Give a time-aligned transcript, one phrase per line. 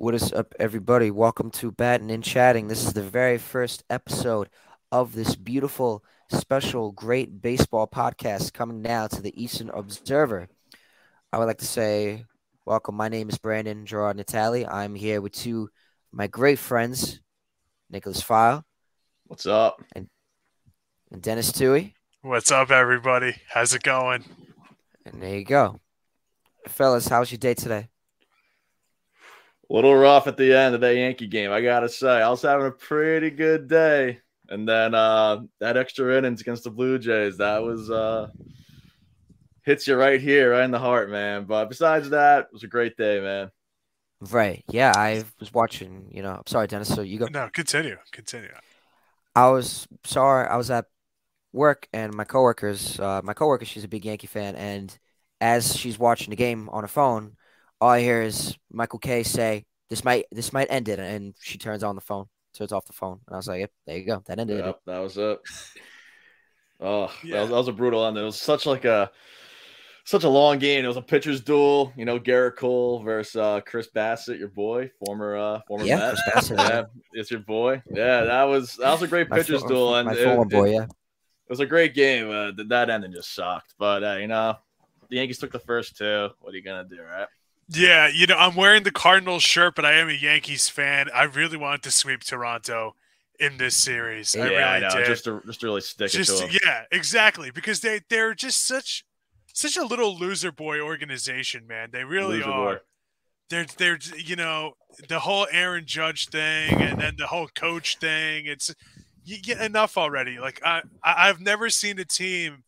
[0.00, 1.10] What is up, everybody?
[1.10, 2.68] Welcome to Batting and Chatting.
[2.68, 4.48] This is the very first episode
[4.92, 10.46] of this beautiful, special, great baseball podcast coming now to the Eastern Observer.
[11.32, 12.26] I would like to say,
[12.64, 12.94] welcome.
[12.94, 14.64] My name is Brandon Gerard Natale.
[14.70, 15.68] I'm here with two of
[16.12, 17.20] my great friends,
[17.92, 18.62] Niklaus Feil
[19.26, 19.82] What's up?
[19.96, 20.08] and
[21.20, 21.94] Denis Tuohy.
[22.22, 23.34] What's up, everybody?
[23.48, 24.24] How's it going?
[25.04, 25.80] And there you go.
[26.68, 27.88] Fellas, how's your day today?
[29.70, 32.22] A little rough at the end of that Yankee game, I gotta say.
[32.22, 36.70] I was having a pretty good day, and then uh, that extra innings against the
[36.70, 38.28] Blue Jays, that was uh,
[39.62, 41.44] hits you right here, right in the heart, man.
[41.44, 43.50] But besides that, it was a great day, man.
[44.20, 44.64] Right.
[44.68, 46.92] Yeah, I was watching, you know, I'm sorry, Denis.
[46.92, 47.26] So you go.
[47.26, 47.96] No, continue.
[48.10, 48.50] Continue.
[49.36, 50.48] I was sorry.
[50.48, 50.86] I was at
[51.52, 54.98] work and my coworkers, uh, my coworker, she's a big Yankee fan, and
[55.40, 57.36] as she's watching the game on her phone,
[57.80, 61.58] all I hear is Michael Kay say, "This might, this might end it," and she
[61.58, 64.04] turns on the phone, turns off the phone, and I was like, "Yep, there you
[64.04, 65.38] go, that ended it." Yep, that was it.
[66.80, 68.16] Oh, that, was, that was a brutal end.
[68.16, 69.10] It was such like a
[70.04, 70.84] such a long game.
[70.84, 71.92] It was a pitcher's duel.
[71.96, 76.14] You know, Gerrit Cole versus uh, Chris Bassitt, your boy, former uh, former Yeah, Met.
[76.32, 76.84] Chris Bassitt, yeah, yeah.
[77.14, 77.82] it's your boy.
[77.90, 80.42] Yeah, that was that was a great My pitcher's fo- duel, and my it, former
[80.42, 80.82] it- boy, yeah.
[80.84, 82.30] it was a great game.
[82.30, 84.54] Uh, that ending just sucked, but uh, you know,
[85.10, 86.28] the Yankees took the first two.
[86.40, 87.26] What are you gonna do, right?
[87.70, 91.08] Yeah, you know, I'm wearing the Cardinals shirt, but I am a Yankees fan.
[91.14, 92.94] I really wanted to sweep Toronto
[93.38, 94.34] in this series.
[94.34, 94.88] I Yeah, really I know.
[94.90, 95.06] did.
[95.06, 96.50] Just to just to really stick it Just to 'em.
[96.64, 97.50] yeah, exactly.
[97.50, 99.04] Because they they're just such
[99.52, 101.90] such a little loser boy organization, man.
[101.92, 102.74] They really Loser are.
[102.74, 102.80] boy.
[103.50, 104.72] They're they're you know
[105.08, 108.46] the whole Aaron Judge thing and then the whole coach thing.
[108.46, 108.74] It's
[109.24, 110.38] you get enough already.
[110.38, 112.64] Like I I- I've never seen a team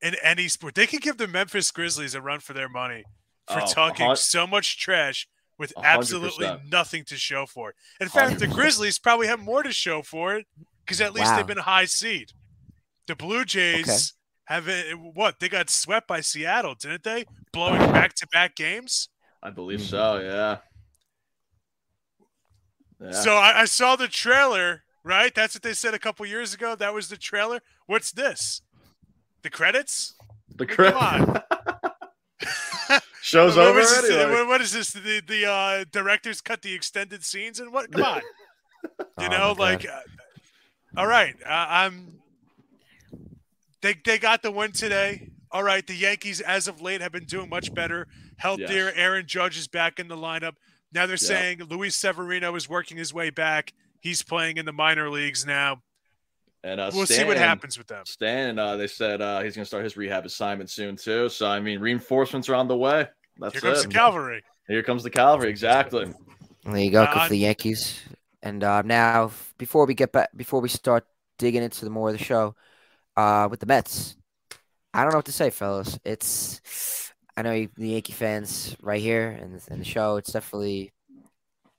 [0.00, 0.76] in any sport.
[0.76, 3.02] They could give the Memphis Grizzlies a run for their money
[3.48, 7.70] for Oh, talking hun- so much trash with A hundred absolutely nothing to show for
[7.70, 7.76] it.
[8.00, 10.46] In fact, the Grizzlies probably have more to show for it
[10.84, 11.36] because at least Wow.
[11.36, 12.32] they've been a high seed.
[13.06, 14.12] The Blue Jays
[14.44, 17.24] have it, what they got swept by Seattle, didn't they?
[17.52, 19.08] Blowing back to back games.
[19.42, 20.18] I believe so.
[20.18, 20.58] Yeah.
[23.00, 23.12] Yeah.
[23.12, 25.34] So I, I saw the trailer, right?
[25.34, 26.74] That's what they said a couple years ago.
[26.74, 27.60] That was the trailer.
[27.86, 28.62] What's this?
[29.42, 30.14] The credits?
[30.56, 31.44] the come credit
[33.22, 33.98] show's What over was this?
[34.10, 34.24] already.
[34.24, 34.90] like- What- what is this?
[34.92, 37.90] The the uh, directors cut the extended scenes and what?
[37.92, 38.22] Come on,
[38.98, 40.00] you Oh, know, my like, uh,
[40.96, 42.14] all right, uh, I'm.
[43.80, 45.30] They they got the win today.
[45.50, 48.06] All right, the Yankees as of late have been doing much better.
[48.36, 48.86] Healthier.
[48.86, 48.94] Yes.
[48.96, 50.54] Aaron Judge is back in the lineup.
[50.92, 51.28] Now they're Yeah.
[51.28, 53.72] saying Luis Severino is working his way back.
[54.00, 55.82] He's playing in the minor leagues now.
[56.64, 58.04] And uh, We'll see what happens with them.
[58.06, 61.28] Stan, uh, they said uh, he's gonna start his rehab assignment soon too.
[61.28, 63.08] So I mean, reinforcements are on the way.
[63.38, 63.88] That's Here comes it.
[63.88, 64.42] the cavalry.
[64.66, 65.50] Here comes the cavalry.
[65.50, 66.12] Exactly.
[66.64, 68.00] There you go, Uh, for the Yankees.
[68.42, 71.06] And uh, now, before we get back, before we start
[71.38, 72.54] digging into the more of the show,
[73.16, 74.16] uh, with the Mets,
[74.92, 75.98] I don't know what to say, fellas.
[76.04, 80.16] It's, I know you, the Yankee fans right here and in the show.
[80.16, 80.92] It's definitely,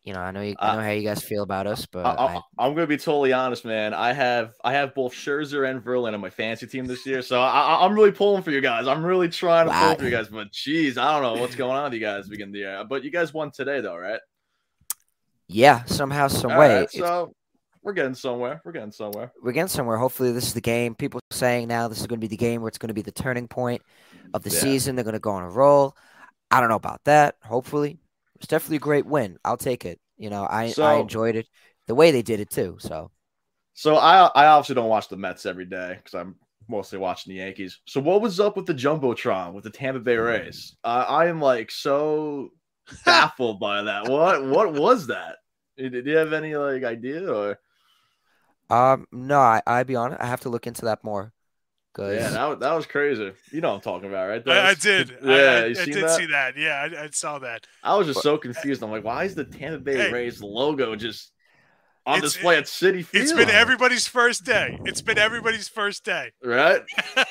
[0.10, 2.04] you know, I know you, I Uh, know how you guys feel about us, but
[2.04, 3.94] I, I'm gonna be totally honest, man.
[3.94, 7.40] I have I have both Scherzer and Verlin on my fantasy team this year, so
[7.40, 8.88] I, I'm really pulling for you guys.
[8.88, 9.90] I'm really trying to Wow.
[9.92, 12.26] pull for you guys, but geez, I don't know what's going on with you guys
[12.26, 12.84] of the year.
[12.90, 14.20] But you guys won today, though, right?
[15.48, 17.36] yeah, somehow, some All way, right, so
[17.84, 18.64] we're getting somewhere.
[18.66, 19.32] We're getting somewhere.
[19.44, 19.98] we're getting somewhere.
[19.98, 20.96] Hopefully, this is the game.
[20.96, 23.04] People saying now this is going to be the game where it's going to be
[23.04, 23.84] the turning point
[24.34, 24.60] of the Yeah.
[24.60, 24.96] season.
[24.96, 25.96] They're going to go on a roll.
[26.50, 27.36] I don't know about that.
[27.44, 28.00] Hopefully,
[28.40, 29.38] it's definitely a great win.
[29.46, 30.00] I'll take it.
[30.18, 31.48] You know, I I enjoyed it
[31.88, 32.78] the way they did it too.
[32.80, 33.12] So
[33.74, 36.36] So I I obviously don't watch the Mets every day because I'm
[36.68, 37.80] mostly watching the Yankees.
[37.86, 40.76] So what was up with the jumbotron with the Tampa Bay Rays?
[40.84, 42.50] Uh, I am like so
[43.06, 44.08] baffled by that.
[44.08, 45.38] What what was that?
[45.78, 47.60] Did you have any like idea or?
[48.70, 51.34] um, no, I I be honest, I have to look into that more.
[52.00, 53.32] Cause Yeah, that, was- that was crazy.
[53.52, 54.48] You know what I'm talking about, right?
[54.48, 55.18] I, I did.
[55.24, 56.18] Yeah, I, I, you I did that?
[56.18, 56.58] see that.
[56.58, 57.66] Yeah, I, I saw that.
[57.84, 58.82] I was just so confused.
[58.84, 60.12] I'm like, why is the Tampa Bay Hey.
[60.12, 61.32] Rays logo just
[62.06, 63.24] on It's- display at Citi Field?
[63.24, 64.80] It's been everybody's first day.
[64.86, 66.32] It's been everybody's first day.
[66.44, 66.82] right.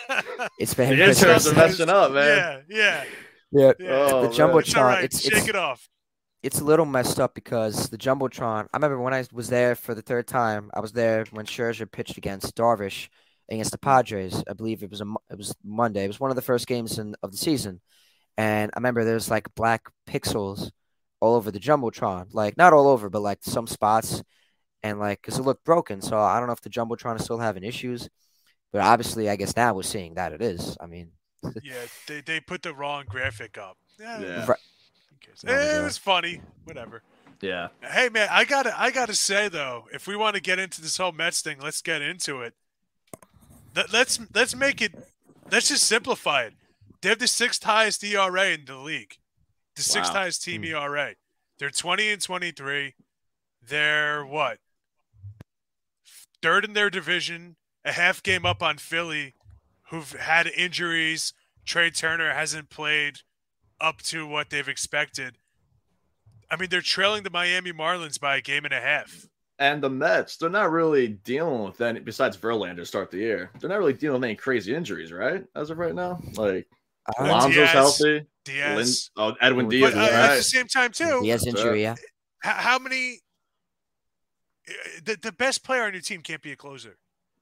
[0.58, 2.64] it's been The interns it's- are messing up, man.
[2.68, 3.04] Yeah, yeah,
[3.50, 3.72] yeah.
[3.78, 3.90] yeah.
[3.90, 4.32] Oh, the man.
[4.38, 4.60] jumbotron.
[4.60, 5.04] it's all right.
[5.04, 5.88] It's Shake it's it off.
[6.42, 8.64] it's a little messed up because the jumbotron.
[8.72, 10.70] I remember when I was there for the third time.
[10.74, 13.08] I was there when Scherzer pitched against Darvish
[13.48, 14.42] against the Padres.
[14.48, 16.04] I believe it was a it was Monday.
[16.04, 17.80] It was one of the first games in, of the season,
[18.36, 20.70] and I remember there's like black pixels
[21.20, 22.28] all over the jumbotron.
[22.32, 24.22] Like not all over, but like some spots,
[24.82, 26.00] and like because it looked broken.
[26.02, 28.08] So I don't know if the jumbotron is still having issues,
[28.72, 30.76] but obviously I guess now we're seeing that it is.
[30.80, 31.12] I mean,
[31.62, 31.74] Yeah,
[32.06, 33.76] they, they put the wrong graphic up.
[33.98, 34.46] Yeah, Yeah.
[34.46, 34.58] Right.
[35.10, 35.44] who cares?
[35.44, 36.40] My Eh, it was funny.
[36.64, 37.02] Whatever.
[37.40, 37.68] Yeah.
[37.82, 40.96] Hey man, I gotta I gotta say though, if we want to get into this
[40.96, 42.54] whole Mets thing, let's get into it.
[43.78, 44.92] Let, let's let's make it.
[45.52, 46.54] Let's just simplify it.
[47.00, 49.18] They have the sixth highest ERA in the league,
[49.76, 50.74] the sixth highest team Hmm.
[50.74, 51.14] ERA.
[51.60, 52.94] They're twenty and twenty three.
[53.62, 54.58] They're what?
[56.42, 57.54] Third in their division,
[57.84, 59.34] a half game up on Philly,
[59.90, 61.32] who've had injuries.
[61.64, 63.18] Trey Turner hasn't played
[63.80, 65.38] up to what they've expected.
[66.50, 69.28] I mean, they're trailing the Miami Marlins by a game and a half.
[69.60, 73.50] And the Mets, they're not really dealing with any besides Verlander to start the year.
[73.58, 75.44] They're not really dealing with any crazy injuries, right?
[75.56, 76.68] As of right now, like
[77.18, 78.26] Uh, Alonso's Diaz, healthy.
[78.46, 81.42] Lin- oh, Edwin But, Diaz But uh, all at the same time, too, he has
[81.42, 81.92] That's injury, yeah.
[81.94, 81.98] h-
[82.42, 83.20] how many?
[84.68, 84.72] uh,
[85.04, 86.96] The, the best player on your team can't be a closer.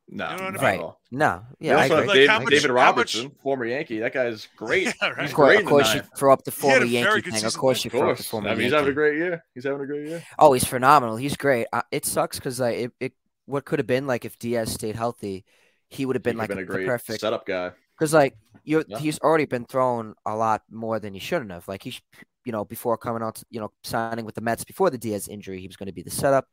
[0.09, 0.81] No, You know what I mean?
[0.83, 0.91] Right.
[1.11, 2.07] No, yeah, also have agree.
[2.07, 3.99] Like, Dave- how much- David how Robertson, former Yankee.
[3.99, 4.85] That guy's great.
[4.85, 5.21] Yeah, right.
[5.23, 7.31] He's Of course, great of course you throw up the had a former very Yankee
[7.33, 7.45] thing.
[7.45, 9.45] Of course, you throw up the former I mean, he's having a great year.
[9.55, 10.23] He's having a great year.
[10.39, 11.17] Oh, he's phenomenal.
[11.17, 11.67] He's great.
[11.73, 13.13] Uh, it sucks because like it, it,
[13.47, 15.45] what could have been like if Diaz stayed healthy,
[15.89, 17.21] he would have been like been a the great perfect.
[17.21, 17.73] setup guy.
[17.99, 18.99] Because like you, Yeah.
[18.99, 21.67] he's already been thrown a lot more than he shouldn't have.
[21.67, 21.99] Like he,
[22.45, 25.27] you know, before coming out, to, you know, signing with the Mets before the Diaz
[25.29, 26.47] injury, he was going to be the setup,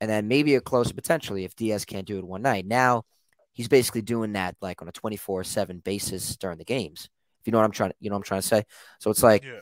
[0.00, 2.66] and then maybe a closer potentially if Diaz can't do it one night.
[2.66, 3.04] Now
[3.52, 7.08] he's basically doing that like on a twenty four seven basis during the games.
[7.40, 8.64] If you know what I'm trying, to, you know what I'm trying to say.
[8.98, 9.60] So it's like Yeah.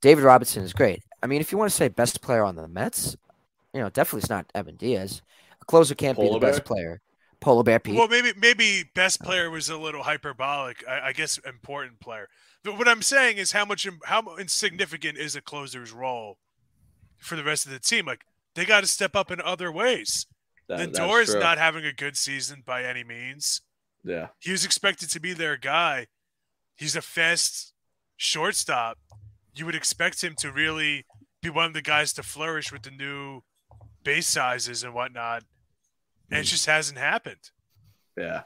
[0.00, 1.02] David Robinson is great.
[1.22, 3.16] I mean, if you want to say best player on the Mets,
[3.74, 5.22] you know, definitely it's not Evan Diaz.
[5.60, 7.00] A closer can't be Polar the best player.
[7.40, 7.94] Polar Bear Pete.
[7.94, 9.30] Well, maybe maybe best uh-huh.
[9.30, 10.84] player was a little hyperbolic.
[10.88, 12.28] I, I guess important player.
[12.64, 16.38] But what I'm saying is how much how insignificant is a closer's role
[17.18, 18.06] for the rest of the team?
[18.06, 18.24] Like
[18.58, 20.26] they got to step up in other ways.
[20.68, 23.62] That, that's Lindor is not having a good season by any means.
[24.04, 24.28] Yeah.
[24.38, 26.06] He was expected to be their guy.
[26.76, 27.72] He's a fast
[28.16, 28.98] shortstop.
[29.54, 31.04] You would expect him to really
[31.42, 33.40] be one of the guys to flourish with the new
[34.04, 35.44] base sizes and whatnot.
[36.30, 36.50] And it Mm.
[36.50, 37.50] just hasn't happened.
[38.16, 38.42] Yeah.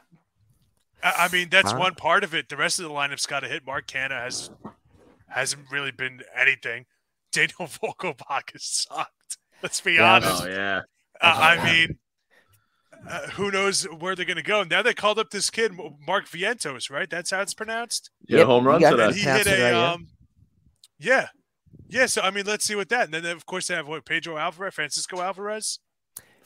[1.03, 1.77] I, I mean, that's Huh?
[1.79, 2.49] one part of it.
[2.49, 3.65] The rest of the lineup's got to hit.
[3.65, 4.49] Mark Canha has
[5.27, 6.85] hasn't really been anything.
[7.31, 9.37] Daniel Vogelbach has sucked.
[9.63, 10.43] Let's be Yeah, honest.
[10.43, 10.81] Oh yeah.
[11.21, 11.97] Uh, I mean,
[13.09, 14.63] uh, who knows where they're going to go?
[14.63, 15.71] Now they called up this kid,
[16.05, 17.09] Mark Vientos, right?
[17.09, 18.11] That's how it's pronounced.
[18.27, 18.39] Yeah.
[18.39, 19.13] Yep, home you run got today.
[19.13, 19.91] He hit a, right, yeah.
[19.91, 20.07] um,
[20.99, 21.27] yeah,
[21.89, 22.05] yeah.
[22.07, 23.05] So I mean, let's see what that.
[23.05, 25.79] And then of course they have what Pedro Alvarez, Francisco Alvarez.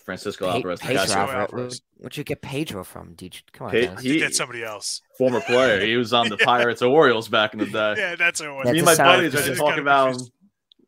[0.05, 1.17] Francisco Pe- Alvarez, Pedro Alvarez.
[1.17, 1.51] Alvarez.
[1.51, 3.13] Where'd, where'd you get Pedro from?
[3.15, 4.01] Did you, come on, Pe- Denis.
[4.03, 5.01] he- He, get somebody else.
[5.17, 5.85] former player.
[5.85, 7.95] He was on the Pirates Orioles back in the day.
[7.97, 8.65] Yeah, that's what it was.
[8.67, 10.27] That Me and my buddies that actually does- talking about him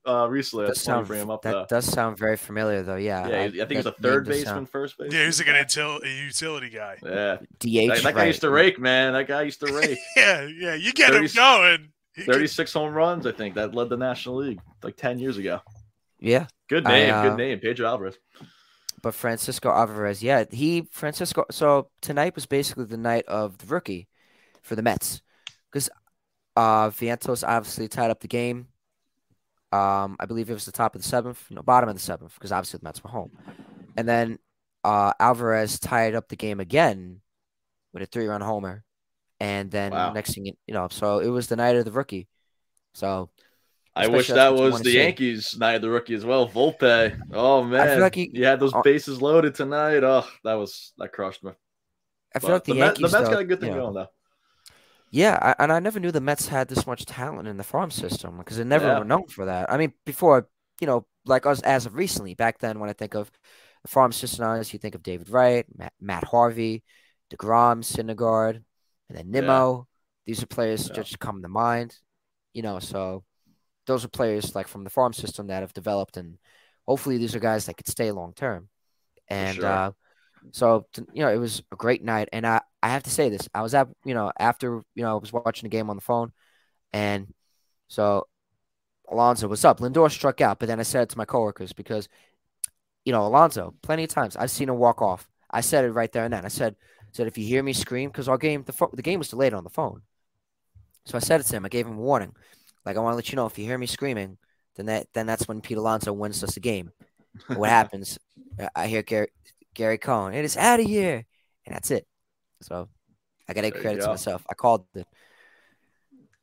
[0.06, 0.66] uh, recently.
[0.66, 1.66] Does That's funny to sound- bring him up that though.
[1.70, 2.96] does sound very familiar, though.
[2.96, 5.16] Yeah, Yeah, I, think he was a third baseman, sound- first baseman.
[5.16, 6.98] Yeah, he was like an util- a utility guy.
[7.04, 7.88] Yeah, DH.
[7.90, 8.28] that, that guy right.
[8.28, 9.14] used to rake, man.
[9.14, 9.98] That guy used to rake.
[10.16, 10.76] Yeah, yeah.
[10.76, 11.90] You get him going.
[12.16, 13.56] He could- 36 home runs, I think.
[13.56, 15.62] That led the National League like 10 years ago.
[16.20, 17.60] Yeah, Good I, name, uh, good name.
[17.60, 18.18] Pedro Alvarez.
[19.02, 21.46] but Francisco Alvarez, yeah, he Francisco.
[21.50, 24.10] So tonight was basically the night of the rookie
[24.62, 25.22] for the Mets,
[25.72, 25.90] because
[26.58, 28.68] uh, Vientos obviously tied up the game.
[29.72, 32.34] Um, I believe it was the top of the seventh, no, bottom of the seventh,
[32.34, 33.32] because obviously the Mets were home,
[33.98, 34.40] and then
[34.84, 37.22] uh, Alvarez tied up the game again
[37.94, 38.84] with a three-run homer,
[39.40, 40.14] and then Wow.
[40.14, 42.28] next thing you you know, so it was the night of the rookie.
[42.96, 43.30] So
[43.96, 44.98] I wish that you was the see.
[44.98, 46.48] Yankees night of the rookie as well.
[46.48, 47.16] Volpe.
[47.34, 50.04] Oh man, like he- you had those uh, bases loaded tonight.
[50.04, 51.52] Oh, that was that crushed me.
[52.36, 53.76] I feel But like the, the, Met, the Mets though, got a good you thing
[53.76, 54.08] know, going though.
[55.12, 57.92] Yeah, I, and I never knew the Mets had this much talent in the farm
[57.92, 59.00] system because they never Yeah.
[59.00, 59.72] were known for that.
[59.72, 60.48] I mean, before
[60.80, 63.30] you know, like us as of recently, back then when I think of
[63.82, 66.84] the farm system, honest, you think of David Wright, Matt, Matt Harvey,
[67.30, 68.64] deGrom, Syndergaard,
[69.10, 69.42] and then Yeah.
[69.42, 69.88] Nimmo.
[70.26, 71.04] These are players that Yeah.
[71.04, 71.98] just come to mind,
[72.54, 72.80] you know.
[72.80, 73.24] So
[73.88, 76.38] those are players like from the farm system that have developed, and
[76.88, 78.70] hopefully these are guys that could stay long term.
[79.28, 79.66] And sure.
[79.66, 79.92] uh,
[80.52, 83.48] so you know, it was a great night, and I I have to say this:
[83.54, 86.02] I was at you know after you know I was watching the game on the
[86.02, 86.32] phone,
[86.94, 87.34] and
[87.88, 88.28] so
[89.10, 89.80] Alonso, what's up?
[89.80, 92.08] Lindor struck out, but then I said it to my coworkers because
[93.06, 95.28] you know Alonso, plenty of times I've seen him walk off.
[95.52, 96.46] I said it right there and then.
[96.46, 96.76] I said
[97.12, 99.54] said if you hear me scream because our game the pho- the game was delayed
[99.54, 100.02] on the phone,
[101.06, 101.66] so I said it to him.
[101.66, 102.36] I gave him a warning,
[102.86, 104.38] like I want to let you know if you hear me screaming,
[104.76, 106.92] then that then that's when Pete Alonso wins us the game.
[107.48, 108.18] What happens?
[108.76, 109.28] I hear Gary
[109.80, 111.26] Gary Cohen, it is out of here,
[111.66, 112.06] and that's it.
[112.62, 112.90] So
[113.48, 114.46] I got to There give you credit to myself.
[114.50, 115.06] I called the.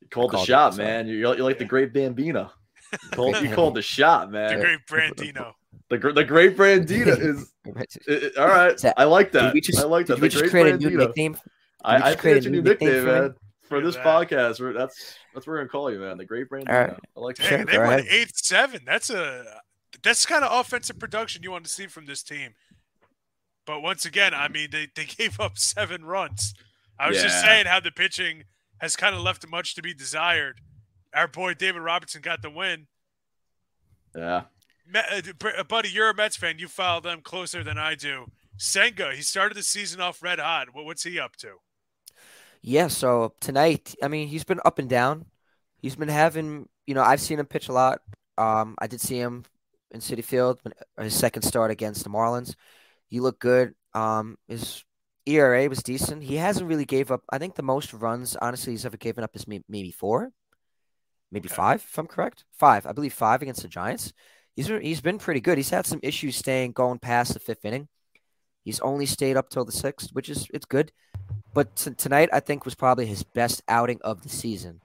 [0.00, 1.06] You called the called it, shot, so- man.
[1.06, 2.50] You're, you're like the great Bambino.
[3.02, 4.58] You called, you called the shot, man.
[4.58, 5.52] the great Brandino.
[5.90, 7.52] The, the great Brandino is
[8.08, 8.78] i- i- all right.
[8.80, 9.52] So, I like that.
[9.52, 10.14] We just, I like that.
[10.14, 10.98] did we The just great create a new Brandino.
[11.08, 11.36] nickname?
[11.84, 13.34] I, I just think create that's a new new nickname nickname, for man.
[13.64, 14.04] For this that.
[14.06, 16.16] podcast, we're, that's that's what we're gonna call you, man.
[16.16, 16.68] The Great Brandino.
[16.68, 16.96] right.
[17.16, 17.56] I like Dang, that.
[17.58, 18.06] Sure, they go won ahead.
[18.08, 18.80] eight seven.
[18.86, 19.44] That's a
[20.02, 22.54] that's kind of offensive production you want to see from this team.
[23.66, 26.54] But once again, I mean, they, they gave up seven runs.
[26.98, 28.44] I was just saying how the pitching
[28.78, 30.60] has kind of left much to be desired.
[31.14, 32.86] Our boy David Robertson got the win.
[34.16, 34.44] Yeah.
[34.90, 36.58] Me- uh, Br- uh, buddy, you're a Mets fan.
[36.58, 38.26] You follow them closer than I do.
[38.56, 40.68] Senga, he started the season off red hot.
[40.72, 41.56] What's he up to?
[42.62, 45.26] Yeah, so tonight, I mean, he's been up and down.
[45.78, 48.00] He's been having, you know, I've seen him pitch a lot.
[48.38, 49.44] Um, I did see him
[49.90, 52.54] in Citi Field, uh, his second start against the Marlins.
[53.08, 53.74] He looked good.
[53.94, 54.84] Um, his
[55.26, 56.22] ERA was decent.
[56.22, 57.22] He hasn't really gave up.
[57.30, 60.30] I think the most runs, honestly, he's ever given up is may- maybe four,
[61.32, 61.56] maybe Okay.
[61.56, 62.44] five, if I'm correct.
[62.52, 64.12] Five, I believe five against the Giants.
[64.54, 65.58] He's been, he's been pretty good.
[65.58, 67.88] He's had some issues staying going past the fifth inning.
[68.64, 70.92] He's only stayed up till the sixth, which is it's good.
[71.54, 74.80] But t- tonight, I think was probably his best outing of the season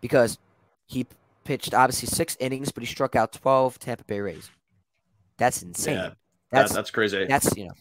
[0.00, 0.38] because
[0.86, 1.06] he
[1.44, 4.50] pitched obviously six innings, but he struck out twelve Tampa Bay Rays.
[5.38, 5.96] That's insane.
[5.96, 6.10] Yeah.
[6.50, 7.24] That, that's that's crazy.
[7.26, 7.74] that's you know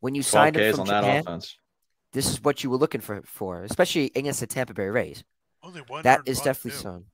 [0.00, 1.56] when you signed him from on that Japan, offense.
[2.12, 5.24] this is what you were looking for for, especially against the Tampa Bay Rays.
[5.62, 6.02] Only one.
[6.02, 6.76] That earned is definitely too.
[6.76, 7.04] so.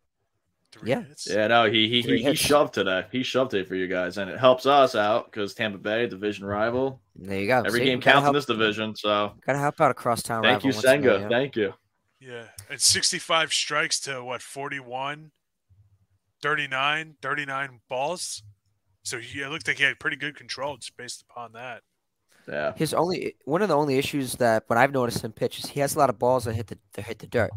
[0.71, 1.03] Three yeah.
[1.03, 1.27] hits.
[1.31, 2.41] Yeah, no, he he, Three he, he hits.
[2.41, 3.07] shoved today.
[3.11, 6.45] He shoved it for you guys, and it helps us out because Tampa Bay, division
[6.45, 7.01] rival.
[7.17, 7.63] There you go.
[7.65, 8.95] Every See, game we gotta counts in this division.
[8.95, 11.19] So Gotta help out a crosstown thank rival you, once in Senga.
[11.23, 11.29] yeah.
[11.29, 11.73] Thank you.
[12.21, 12.45] Yeah.
[12.69, 15.31] And 65 strikes to what, 41?
[16.43, 18.43] 39, 39 balls.
[19.09, 21.81] So he, it looked like he had pretty good control just based upon that.
[22.47, 22.75] Yeah.
[22.77, 25.81] His only one of the only issues that when I've noticed him pitch is he
[25.81, 27.51] has a lot of balls that hit the that hit the dirt,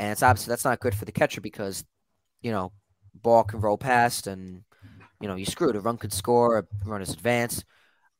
[0.00, 1.84] and it's obviously that's not good for the catcher because,
[2.40, 2.72] you know,
[3.14, 4.64] ball can roll past and,
[5.20, 5.76] you know, you screwed.
[5.76, 7.64] A run could score, a run is advance.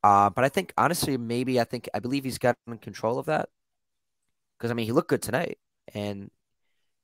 [0.05, 3.49] Uh, but I think honestly, maybe I think I believe he's gotten control of that
[4.57, 5.59] because I mean he looked good tonight
[5.95, 6.31] and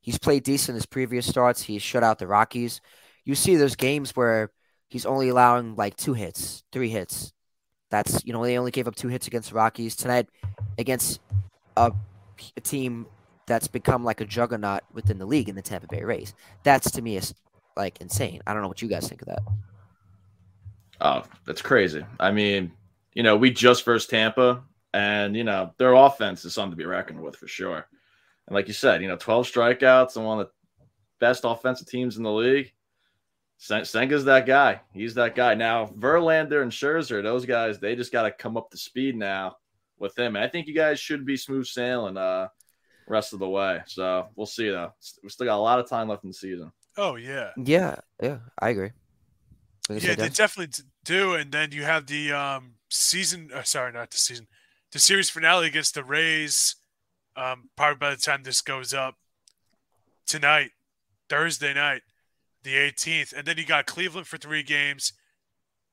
[0.00, 1.62] he's played decent his previous starts.
[1.62, 2.80] He's shut out the Rockies.
[3.24, 4.52] You see those games where
[4.88, 7.32] he's only allowing like two hits, three hits.
[7.90, 10.28] That's you know they only gave up two hits against the Rockies tonight
[10.78, 11.20] against
[11.76, 11.92] a,
[12.56, 13.06] a team
[13.46, 16.34] that's become like a juggernaut within the league in the Tampa Bay Rays.
[16.64, 17.34] That's to me is
[17.76, 18.42] like insane.
[18.46, 19.42] I don't know what you guys think of that.
[21.00, 22.04] Oh, that's crazy.
[22.20, 22.72] I mean,
[23.14, 26.84] you know, we just versed Tampa, and you know their offense is something to be
[26.84, 27.86] reckoned with for sure.
[28.46, 30.52] And like you said, you know, twelve strikeouts and one of the
[31.20, 32.72] best offensive teams in the league.
[33.58, 34.80] Sen- Senga's that guy.
[34.92, 35.54] He's that guy.
[35.54, 39.56] Now Verlander and Scherzer, those guys, they just got to come up to speed now
[39.98, 40.36] with him.
[40.36, 42.48] And I think you guys should be smooth sailing uh
[43.08, 43.80] rest of the way.
[43.86, 44.92] So we'll see though.
[45.22, 46.72] We still got a lot of time left in the season.
[46.96, 47.50] Oh, yeah.
[47.56, 48.90] Yeah, yeah, I agree.
[49.86, 51.34] What you Yeah, say, they definitely do.
[51.34, 54.48] And then you have the um, season, uh, sorry, not the season,
[54.92, 56.76] the series finale against the Rays.
[57.36, 59.14] Um, probably by the time this goes up
[60.26, 60.72] tonight,
[61.28, 62.02] Thursday night,
[62.62, 63.32] the 18th.
[63.32, 65.12] And then you got Cleveland for three games.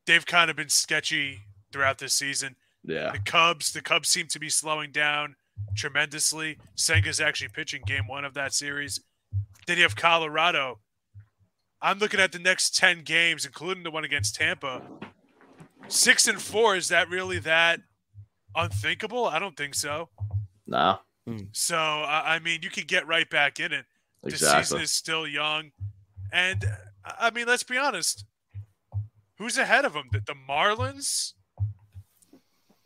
[0.06, 1.42] They've kind of been sketchy
[1.72, 2.56] throughout this season.
[2.84, 3.12] Yeah.
[3.12, 5.36] The Cubs, the Cubs seem to be slowing down
[5.76, 6.58] tremendously.
[6.76, 9.02] Senga's actually pitching game one of that series.
[9.68, 10.80] Then you have Colorado.
[11.82, 14.82] I'm looking at the next 10 games, including the one against Tampa.
[15.88, 17.82] Six and four, is that really that
[18.56, 19.26] unthinkable?
[19.26, 20.10] I don't think so.
[20.66, 21.00] No.
[21.28, 21.38] Hmm.
[21.52, 23.86] So, I I mean, you could get right back in it.
[24.24, 25.72] The season is still young.
[26.32, 28.26] And, uh, I mean, let's be honest.
[29.38, 30.06] Who's ahead of them?
[30.12, 31.34] The, the Marlins?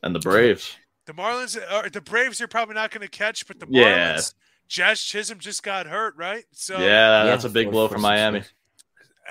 [0.01, 0.75] And the Braves.
[1.05, 4.19] The Marlins, uh, the Braves, you're probably not going to catch, but the Marlins, Yeah.
[4.67, 6.45] Jazz Chisholm just got hurt, right?
[6.51, 8.43] So yeah, that's Yeah, a big blow for Miami.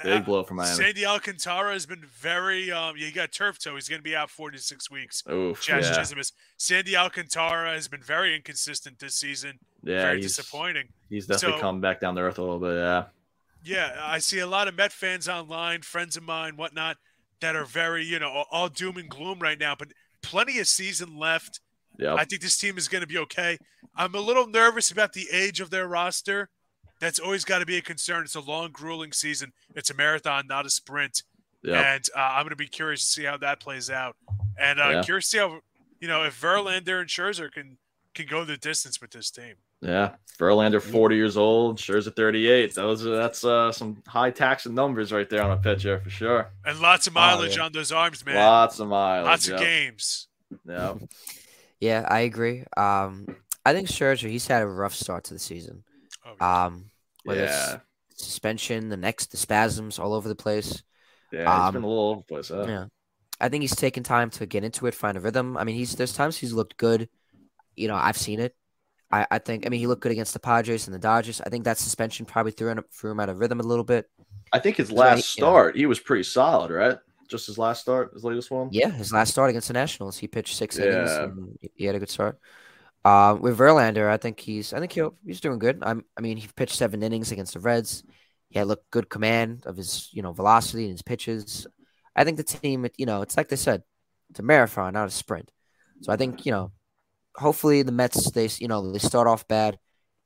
[0.05, 0.75] Big uh, blow for Miami.
[0.77, 2.71] Sandy Alcantara has been very.
[2.71, 3.75] Um, he got turf toe.
[3.77, 5.23] He's going to be out four to six weeks.
[5.31, 6.33] Oof, Jazz yeah, Chisholm is.
[6.57, 9.59] Sandy Alcantara has been very inconsistent this season.
[9.83, 10.89] yeah, very he's, disappointing.
[11.09, 12.75] he's definitely So- come back down to earth a little bit.
[12.75, 13.05] Yeah,
[13.65, 16.97] Yeah, I see a lot of Met fans online, friends of mine, whatnot,
[17.41, 19.75] that are very, you know, all doom and gloom right now.
[19.79, 19.89] But
[20.23, 21.61] plenty of season left.
[21.99, 22.17] yep.
[22.19, 23.59] I think this team is going to be okay.
[23.97, 26.49] I'm a little nervous about the age of their roster.
[27.01, 28.25] That's always got to be a concern.
[28.25, 29.53] It's a long, grueling season.
[29.75, 31.23] It's a marathon, not a sprint.
[31.63, 31.85] yep.
[31.85, 34.17] And uh, I'm going to be curious to see how that plays out.
[34.59, 35.03] And uh, Yeah.
[35.03, 35.61] curious to see how,
[36.01, 37.79] you know, if Verlander and Scherzer can
[38.15, 39.55] can go the distance with this team.
[39.81, 40.15] Yeah.
[40.39, 41.79] Verlander, forty years old.
[41.79, 42.73] Scherzer, thirty-eight.
[42.75, 46.51] Those are that's uh, some high taxing numbers right there on a pitcher for sure.
[46.65, 47.65] And lots of Oh, mileage yeah.
[47.65, 48.37] on those arms, man.
[48.37, 49.27] Lots of miles.
[49.27, 50.29] lots of games.
[50.65, 50.99] Yep.
[51.81, 52.65] Yeah, I agree.
[52.77, 53.27] Um,
[53.67, 55.83] I think Scherzer he's had a rough start to the season.
[56.25, 56.65] Oh, yeah.
[56.67, 56.85] Um,
[57.25, 57.79] whether Yeah,
[58.11, 60.83] it's suspension, the next, the spasms all over the place.
[61.33, 61.41] yeah.
[61.53, 62.49] He's um, been a little over the place.
[62.49, 62.65] Huh?
[62.69, 62.85] Yeah.
[63.41, 65.57] I think he's taken time to get into it, find a rhythm.
[65.57, 67.09] I mean, he's there's times he's looked good.
[67.75, 68.55] You know, I've seen it.
[69.11, 71.41] I, I think I mean he looked good against the Padres and the Dodgers.
[71.41, 74.09] I think that suspension probably threw him threw him out of rhythm a little bit.
[74.53, 76.99] I think his So last he- you know- start, he was pretty solid, right?
[77.29, 78.69] Just his last start, his latest one.
[78.73, 81.11] Yeah, his last start against the Nationals, he pitched six innings.
[81.11, 81.25] Yeah.
[81.25, 82.39] And he had a good start.
[83.05, 85.79] Uh, with Verlander, I think he's I think he'll, he's doing good.
[85.83, 88.03] I'm, I mean, he pitched seven innings against the Reds.
[88.51, 91.67] He had looked good command of his you know velocity and his pitches.
[92.17, 93.83] I think the team, you know, it's like they said,
[94.31, 95.51] it's a marathon, not a sprint.
[96.01, 96.73] So I think you know,
[97.39, 99.79] hopefully the Mets they you know they start off bad,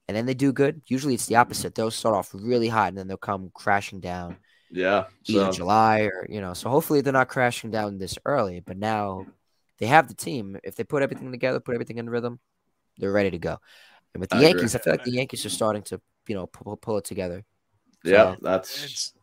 [0.09, 0.83] and then they do good.
[0.89, 1.75] Usually it's the opposite.
[1.75, 4.39] They'll start off really hot and then they'll come crashing down
[4.71, 5.05] Yeah.
[5.29, 6.55] either So July or you know.
[6.55, 8.61] So hopefully they're not crashing down this early.
[8.61, 9.29] But now
[9.79, 10.59] they have the team.
[10.65, 12.41] If they put everything together, put everything in rhythm,
[12.99, 13.59] they're ready to go.
[14.15, 14.63] And with the I agree.
[14.63, 17.45] Yankees, I feel like the Yankees are starting to you know pull, pull it together.
[18.05, 19.15] yeah, that's It's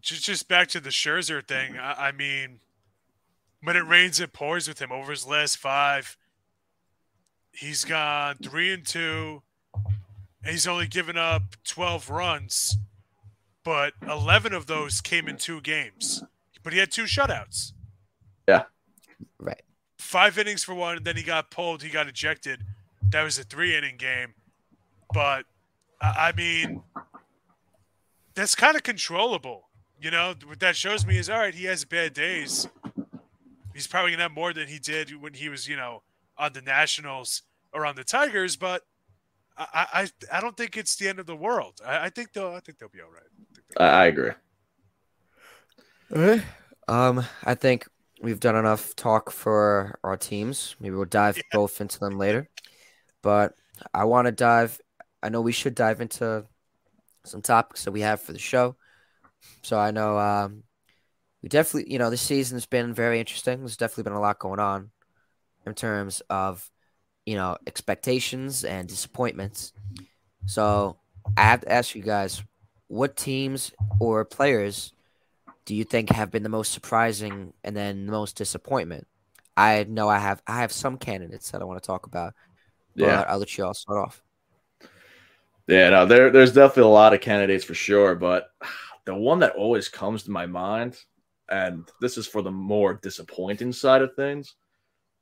[0.00, 1.76] just just back to the Scherzer thing.
[1.78, 2.60] I, I mean,
[3.62, 4.92] when it rains, it pours with him.
[4.92, 6.16] Over his last five,
[7.52, 9.42] he's gone three and two,
[9.74, 12.76] and he's only given up twelve runs,
[13.64, 16.22] but eleven of those came in two games.
[16.62, 17.72] But he had two shutouts.
[18.48, 18.64] Yeah.
[19.38, 19.62] Right.
[19.98, 21.82] five innings for one, and then he got pulled.
[21.82, 22.64] He got ejected.
[23.10, 24.34] That was a three inning game.
[25.12, 25.44] But
[26.00, 26.82] I I mean,
[28.34, 29.68] that's kind of controllable.
[30.00, 32.66] You know, what that shows me is all right, he has bad days.
[33.74, 36.02] He's probably gonna have more than he did when he was, you know,
[36.40, 37.42] on the Nationals
[37.72, 38.82] or on the Tigers, but
[39.56, 41.80] I I, I don't think it's the end of the world.
[41.86, 43.30] I, I think they'll I think they'll be all right.
[43.78, 44.32] I I, I agree.
[46.88, 47.86] Um, I think
[48.20, 50.76] we've done enough talk for our teams.
[50.80, 51.42] Maybe we'll dive Yeah.
[51.52, 52.48] both into them later.
[53.22, 53.54] But
[53.94, 54.80] I want to dive.
[55.22, 56.46] I know we should dive into
[57.24, 58.76] some topics that we have for the show.
[59.62, 60.64] So I know um,
[61.42, 63.60] we definitely, you know, this season's been very interesting.
[63.60, 64.90] There's definitely been a lot going on
[65.66, 66.70] in terms of,
[67.26, 69.72] you know, expectations and disappointments.
[70.46, 70.96] So
[71.36, 72.42] I have to ask you guys,
[72.88, 74.92] what teams or players
[75.64, 79.06] do you think have been the most surprising and then the most disappointment?
[79.56, 82.34] I know I have I have some candidates that I want to talk about,
[82.98, 83.24] but Yeah.
[83.28, 84.22] I'll let you all start off.
[85.68, 88.48] Yeah, no, there, there's definitely a lot of candidates for sure, but
[89.04, 90.96] the one that always comes to my mind,
[91.48, 94.56] and this is for the more disappointing side of things,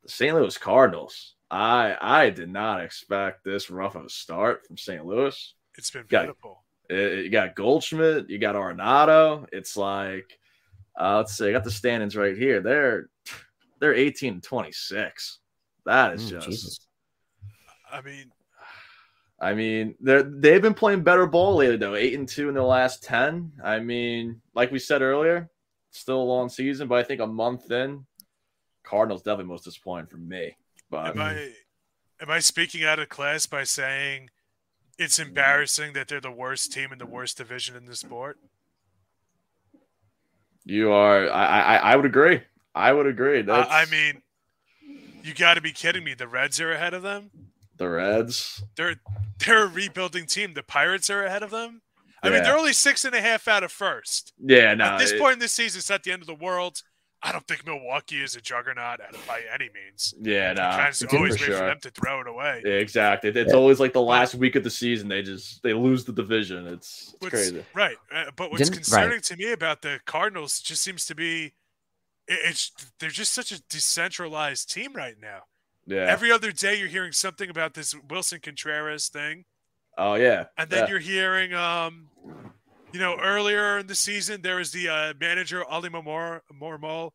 [0.02, 0.34] the St.
[0.34, 1.34] Louis Cardinals.
[1.50, 5.04] I I did not expect this rough of a start from St.
[5.04, 5.54] Louis.
[5.76, 6.26] It's been Got it.
[6.26, 6.64] beautiful.
[6.90, 9.46] You got Goldschmidt, you got Arenado.
[9.52, 10.38] It's like,
[10.98, 12.60] uh, let's see, I got the standings right here.
[12.60, 13.10] They're
[13.80, 15.38] they're 18 and 26.
[15.86, 16.46] That is Mm, just.
[16.48, 16.80] Jesus.
[17.90, 18.32] I mean,
[19.40, 21.94] I mean, they're they've been playing better ball lately though.
[21.94, 23.52] Eight and two in the last ten.
[23.62, 25.48] I mean, like we said earlier,
[25.90, 28.04] still a long season, but I think a month in,
[28.88, 30.56] Cardinals definitely most disappointing for me.
[30.90, 31.52] But Am I
[32.20, 34.30] am I speaking out of class by saying
[34.98, 35.28] it's mm-hmm.
[35.28, 38.38] embarrassing that they're the worst team in the worst division in the sport?
[40.64, 42.42] you are, I, I, I would agree.
[42.74, 43.38] I would agree.
[43.38, 44.22] I, That's, I mean,
[45.22, 46.14] you got to be kidding me.
[46.14, 47.30] The Reds are ahead of them.
[47.78, 48.62] the Reds.
[48.76, 48.96] They're
[49.38, 50.54] they're a rebuilding team.
[50.54, 51.82] The Pirates are ahead of them.
[52.22, 54.32] I mean, they're only six and a half out of first.
[54.44, 54.84] Yeah, no.
[54.84, 56.82] At this it- point in the season, it's not the end of the world.
[57.20, 60.14] I don't think Milwaukee is a juggernaut by any means.
[60.20, 60.62] yeah, no.
[60.70, 62.62] kind of always for wait for them to throw it away.
[62.64, 63.30] Yeah, exactly.
[63.30, 63.56] It's Yeah.
[63.58, 65.08] always like the last week of the season.
[65.08, 66.68] They just they lose the division.
[66.68, 67.64] It's, it's What's- crazy.
[67.74, 67.96] Right.
[68.14, 69.02] Uh, but what's Didn't- right.
[69.02, 71.54] concerning to me about the Cardinals just seems to be
[72.28, 75.42] it- it's they're just such a decentralized team right now.
[75.86, 76.04] Yeah.
[76.08, 79.44] Every other day you're hearing something about this Willson Contreras thing,
[79.96, 80.44] oh yeah.
[80.56, 80.90] and then yeah.
[80.90, 82.10] you're hearing um
[82.92, 87.10] you know earlier in the season there was the uh, manager Oli Mamor Marmol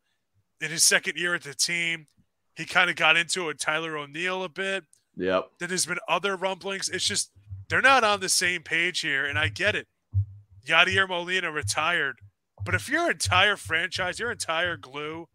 [0.60, 2.06] in his second year at the team.
[2.56, 4.84] He kind of got into it with Tyler O'Neill a bit.
[5.16, 5.46] Yep.
[5.58, 6.88] Then there's been other rumblings.
[6.88, 7.30] It's just
[7.68, 9.86] they're not on the same page here, and I get it.
[10.66, 12.16] Yadier Molina retired,
[12.64, 15.28] but if your entire franchise, your entire glue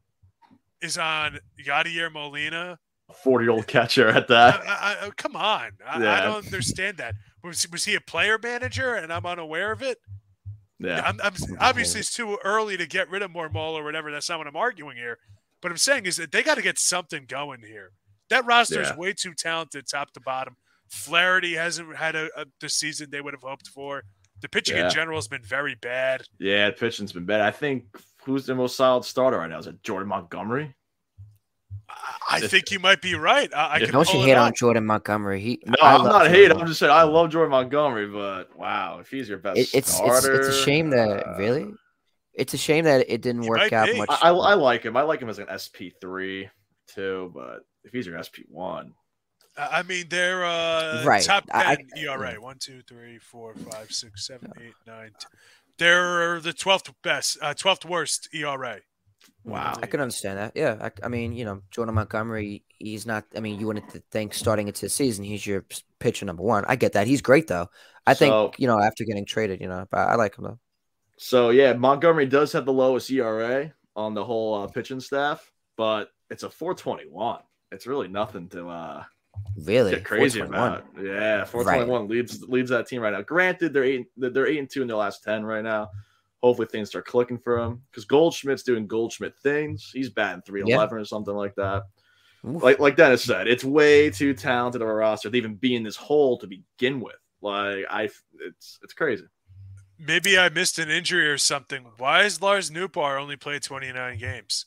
[0.81, 2.79] is on Yadier Molina,
[3.23, 4.61] Forty year old catcher at that.
[4.67, 7.15] I, I- come on, I, I don't understand that.
[7.43, 9.97] Was, was he a player manager, and I'm unaware of it?
[10.79, 11.01] Yeah.
[11.05, 14.11] I'm, I'm obviously it's too early to get rid of Marmol or whatever.
[14.11, 15.17] That's not what I'm arguing here.
[15.61, 17.91] But I'm saying is that they got to get something going here.
[18.29, 20.55] That roster is way too talented, top to bottom.
[20.87, 24.03] Flaherty hasn't had a, a the season they would have hoped for.
[24.41, 24.85] The pitching Yeah.
[24.85, 26.21] in general has been very bad.
[26.39, 27.41] Yeah, pitching's been bad.
[27.41, 27.85] I think
[28.23, 29.57] who's the most solid starter right now?
[29.59, 30.73] Is it Jordan Montgomery?
[32.29, 33.51] I, I think you might be right.
[33.53, 33.85] I, I Yeah.
[33.85, 35.39] can Don't you pull it hate on Jordan Montgomery?
[35.41, 36.57] He No, I I'm not Jordan hating.
[36.61, 39.73] I'm just saying I love Jordan Montgomery, but wow, if he's your best It, it's
[39.73, 41.73] it's starter, it's a shame that uh, really,
[42.33, 43.97] it's a shame that it didn't work out be.
[43.97, 44.09] much.
[44.11, 44.95] I, I, I like him.
[44.95, 46.49] I like him as an SP three
[46.87, 48.93] too, but if he's your SP one,
[49.57, 51.23] I I mean, they're uh, Right.
[51.23, 52.35] top I- 10 ERA.
[52.39, 55.11] One, two, three, four, five, six, seven, eight, nine.
[55.19, 55.29] ten.
[55.79, 58.81] They're the 12th best, uh, 12th worst ERA.
[59.49, 59.73] Wow.
[59.81, 60.53] I can understand that.
[60.55, 63.25] Yeah, I, I mean, you know, Jordan Montgomery, he's not.
[63.35, 65.65] I mean, you wouldn't think starting into the season he's your
[65.99, 66.65] pitcher number one.
[66.67, 67.07] I get that.
[67.07, 67.69] He's great though.
[68.07, 70.59] I So- think you know after getting traded, you know, but I like him though.
[71.17, 76.09] So yeah, Montgomery does have the lowest ERA on the whole uh, pitching staff, but
[76.29, 77.39] it's a 421.
[77.71, 79.03] It's really nothing to uh,
[79.57, 80.79] Really, get crazy 421.
[80.79, 81.05] about.
[81.05, 83.21] Yeah, 421 leads leads that team right now.
[83.21, 85.89] Granted, they're eight they're eight and two in their last ten right now.
[86.41, 89.91] Hopefully things start clicking for him because Goldschmidt's doing Goldschmidt things.
[89.93, 91.83] He's batting 311 or something like that.
[92.47, 92.63] Oof.
[92.63, 95.83] Like like Denis said, it's way too talented of a roster to even be in
[95.83, 97.17] this hole to begin with.
[97.41, 99.25] Like I, it's it's crazy.
[99.97, 101.85] Maybe I missed an injury or something.
[101.97, 104.65] Why is Lars Nootbaar only played 29 games?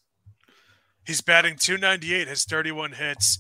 [1.06, 3.38] He's batting 298, has 31 hits,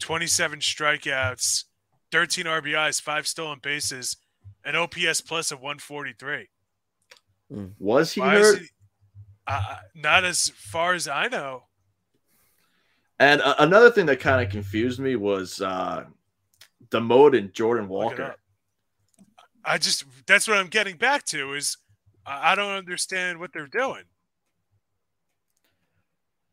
[0.00, 1.64] 27 strikeouts,
[2.10, 4.16] 13 RBIs, five stolen bases,
[4.64, 6.48] an OPS plus of 143.
[7.78, 8.58] Was he Why hurt?
[8.60, 8.68] he?
[9.46, 11.64] Uh, not as far as I know.
[13.18, 16.04] And uh, another thing that kind of confused me was uh
[16.90, 18.34] demoted Jordan Walker.
[19.64, 21.76] I just that's what I'm getting back to is
[22.26, 24.02] I I don't understand what they're doing.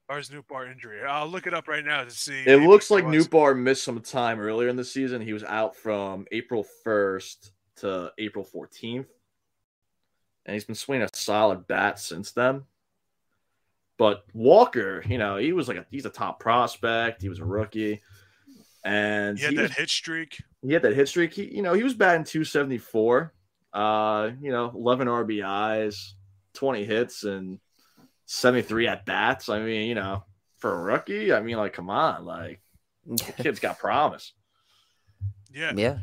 [0.09, 1.03] Lars Nootbaar injury.
[1.03, 2.43] I'll look it up right now to see.
[2.45, 3.27] It looks like it was.
[3.27, 5.21] Nootbaar missed some time earlier in the season.
[5.21, 9.07] He was out from April 1st to April 14th.
[10.45, 12.63] And he's been swinging a solid bat since then.
[13.97, 17.21] But Walker, you know, he was like a he's a top prospect.
[17.21, 18.01] He was a rookie.
[18.83, 20.41] And He had he, that was- hit streak.
[20.61, 21.33] he had that hit streak.
[21.33, 23.33] He, you know, he was batting 274.
[23.71, 26.11] Uh, you know, 11 RBIs,
[26.53, 27.59] 20 hits, and
[28.25, 29.49] 73 at bats.
[29.49, 30.23] I mean, you know,
[30.57, 32.61] for a rookie, I mean, like, come on, like,
[33.37, 34.33] kid's got promise.
[35.51, 35.71] Yeah.
[35.75, 35.97] yeah,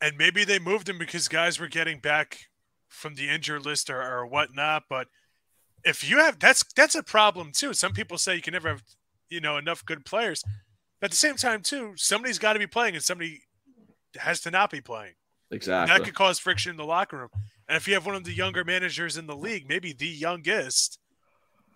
[0.00, 2.46] And maybe they moved him because guys were getting back
[2.92, 4.84] from the injured list or, or whatnot.
[4.88, 5.08] But
[5.84, 7.74] if you have that's that's a problem too.
[7.74, 8.82] Some people say you can never have,
[9.28, 10.44] you know, enough good players.
[11.00, 13.40] But at the same time, too, somebody's got to be playing and somebody
[14.16, 15.14] has to not be playing.
[15.50, 15.92] Exactly.
[15.92, 17.28] That could cause friction in the locker room.
[17.68, 20.98] And if you have one of the younger managers in the league, maybe the youngest,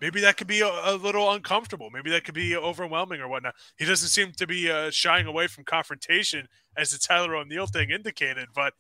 [0.00, 1.90] maybe that could be a, a little uncomfortable.
[1.90, 3.54] Maybe that could be overwhelming or whatnot.
[3.76, 7.90] He doesn't seem to be uh, shying away from confrontation, as the Tyler O'Neill thing
[7.90, 8.48] indicated.
[8.54, 8.74] But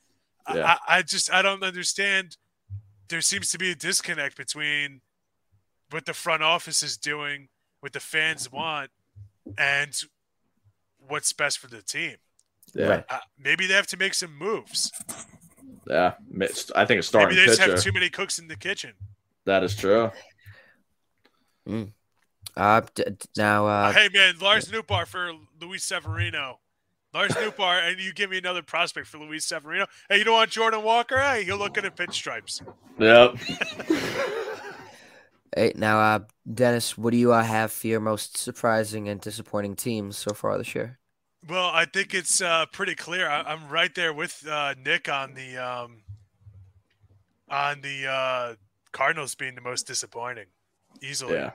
[0.54, 0.76] Yeah.
[0.88, 2.36] I, I just I don't understand.
[3.08, 5.00] There seems to be a disconnect between
[5.90, 7.48] what the front office is doing,
[7.80, 8.90] what the fans want,
[9.58, 9.96] and
[11.06, 12.16] what's best for the team.
[12.74, 13.02] yeah.
[13.08, 14.90] Uh, maybe they have to make some moves.
[15.88, 16.14] Yeah.
[16.18, 17.72] I think a Maybe starting they just pitcher.
[17.72, 18.94] have too many cooks in the kitchen.
[19.44, 20.10] that is true.
[22.56, 26.58] uh, d- d- now uh, hey man, Lars Nootbaar for Luis Severino.
[27.16, 29.86] Lars Nootbaar, and you give me another prospect for Luis Severino.
[30.10, 31.18] Hey, you don't want Jordan Walker?
[31.18, 32.60] Hey, he'll look at the pinstripes.
[32.98, 33.36] Yep.
[35.56, 36.18] hey, now uh,
[36.52, 40.58] Denis, what do you uh, have for your most surprising and disappointing teams so far
[40.58, 40.98] this year?
[41.48, 43.30] Well, I think it's uh, pretty clear.
[43.30, 46.02] I, I'm right there with uh, Nick on the um,
[47.48, 48.54] on the uh,
[48.92, 50.48] Cardinals being the most disappointing,
[51.00, 51.36] easily.
[51.36, 51.52] yeah.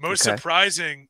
[0.00, 0.36] Most Okay.
[0.36, 1.06] surprising.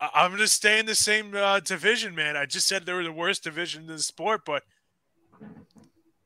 [0.00, 2.36] I'm going to stay in the same uh, division, man.
[2.36, 4.62] I just said they were the worst division in the sport, but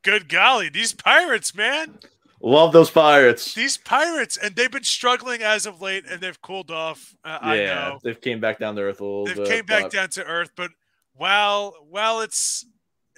[0.02, 1.98] good golly, these Pirates, man,
[2.42, 3.54] Love those Pirates.
[3.54, 7.14] these Pirates, and they've been struggling as of late, and they've cooled off.
[7.24, 7.98] Uh, I yeah.
[8.02, 9.46] They've came back down to earth a little they've bit.
[9.48, 10.70] came back but- down to earth, but
[11.12, 12.64] while while it's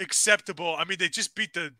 [0.01, 1.71] acceptable, I mean they just beat the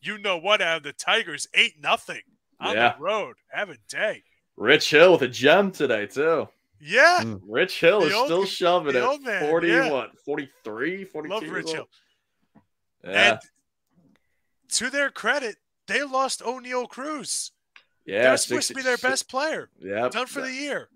[0.00, 2.22] you know what out of the Tigers eight nothing
[2.58, 2.94] on Yeah.
[2.96, 3.36] the road.
[3.52, 4.24] Have a day.
[4.56, 6.48] Rich Hill with a gem today, too.
[6.82, 7.40] Yeah, Mm.
[7.46, 9.04] Rich Hill The is old- still shoving the it.
[9.04, 9.90] old man, 40, yeah.
[9.90, 11.34] what, 43, 42?
[11.34, 11.70] love Rich?
[11.72, 11.88] Hill.
[13.04, 13.30] Yeah.
[13.32, 13.38] And
[14.70, 17.52] to their credit, they lost Oneil Cruz.
[18.06, 18.22] yeah.
[18.22, 19.68] They're supposed to be their 60 best player.
[19.78, 20.08] Yeah.
[20.08, 20.88] Done for the year.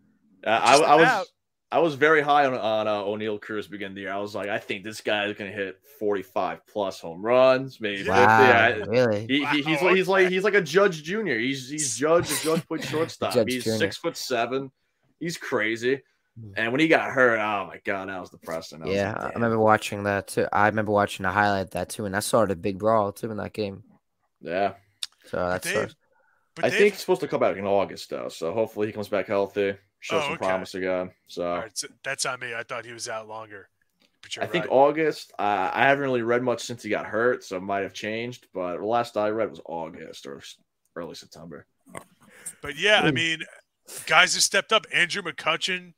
[0.47, 0.99] Uh, I, I about.
[0.99, 1.31] was
[1.73, 4.13] I was very high on on uh, Oneil Cruz beginning the year.
[4.13, 7.81] I was like, I think this guy is going to hit 45 plus home runs,
[7.81, 9.27] maybe Wow, I- really?
[9.29, 11.37] he, he, he's Wow, like he's like he's like a Judge Junior.
[11.39, 12.29] He's he's Judge.
[12.29, 13.35] The Judge played shortstop.
[13.35, 13.79] Judge he's Junior.
[13.79, 14.71] six foot seven.
[15.25, 16.03] He's crazy.
[16.39, 16.51] Hmm.
[16.57, 18.83] And when he got hurt, oh my god, that was depressing.
[18.83, 20.47] I was Yeah, like, I remember watching that too.
[20.53, 23.31] I remember watching a highlight of that too, and I saw the big brawl too
[23.31, 23.83] in that game.
[24.43, 24.75] Yeah,
[25.27, 25.95] So that's Dave,
[26.55, 28.29] But I they've- think he's supposed to come back in August though.
[28.29, 30.45] So hopefully he comes back healthy, shows Oh, some okay.
[30.47, 31.13] promise again.
[31.29, 32.55] So all right, so that's on me.
[32.55, 33.69] I thought he was out longer.
[34.21, 34.67] But you're I think.
[34.71, 35.33] August.
[35.39, 38.47] Uh, I haven't really read much since he got hurt, so it might have changed.
[38.53, 40.43] But the last I read was August or
[40.97, 41.67] early September.
[42.63, 43.41] But yeah, I mean,
[44.07, 44.87] guys have stepped up.
[44.93, 45.95] Andrew McCutchen,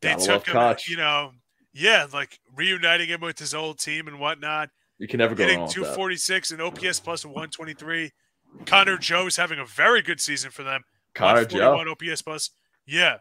[0.00, 1.32] they Gotta took him, you know,
[1.72, 4.70] yeah, like reuniting him with his old team and whatnot.
[4.98, 5.82] You can never go Hitting wrong with that.
[5.82, 8.10] 246 and OPS 123.
[8.66, 10.82] Connor Joe's having a very good season for them.
[11.14, 11.74] Connor Joe.
[11.74, 12.50] 141 OPS plus.
[12.86, 13.14] Yeah.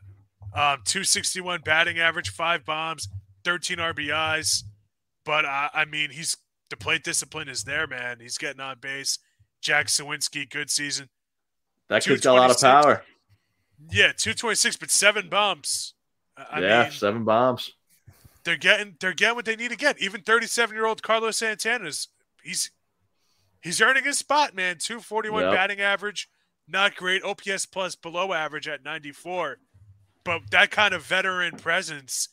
[0.54, 3.08] Um, 261 batting average, five bombs,
[3.46, 4.64] 13 RBIs.
[5.24, 6.38] But uh, I mean, he's
[6.70, 8.18] the plate discipline is there, man.
[8.20, 9.20] He's getting on base.
[9.62, 11.10] Jack Suwinski, good season.
[11.90, 13.04] That kid's got a lot of power.
[13.89, 15.94] Yeah, 226, but seven bombs.
[16.38, 17.74] I yeah, mean, seven bombs.
[18.44, 20.02] They're getting they're getting what they need to get.
[20.02, 22.08] Even 37 year old Carlos Santana's
[22.44, 22.72] he's
[23.62, 24.78] he's earning his spot, man.
[24.80, 25.54] 241 Yep.
[25.54, 26.30] batting average,
[26.67, 27.24] not great.
[27.24, 29.58] OPS plus below average at 94.
[30.24, 32.30] But that kind of veteran presence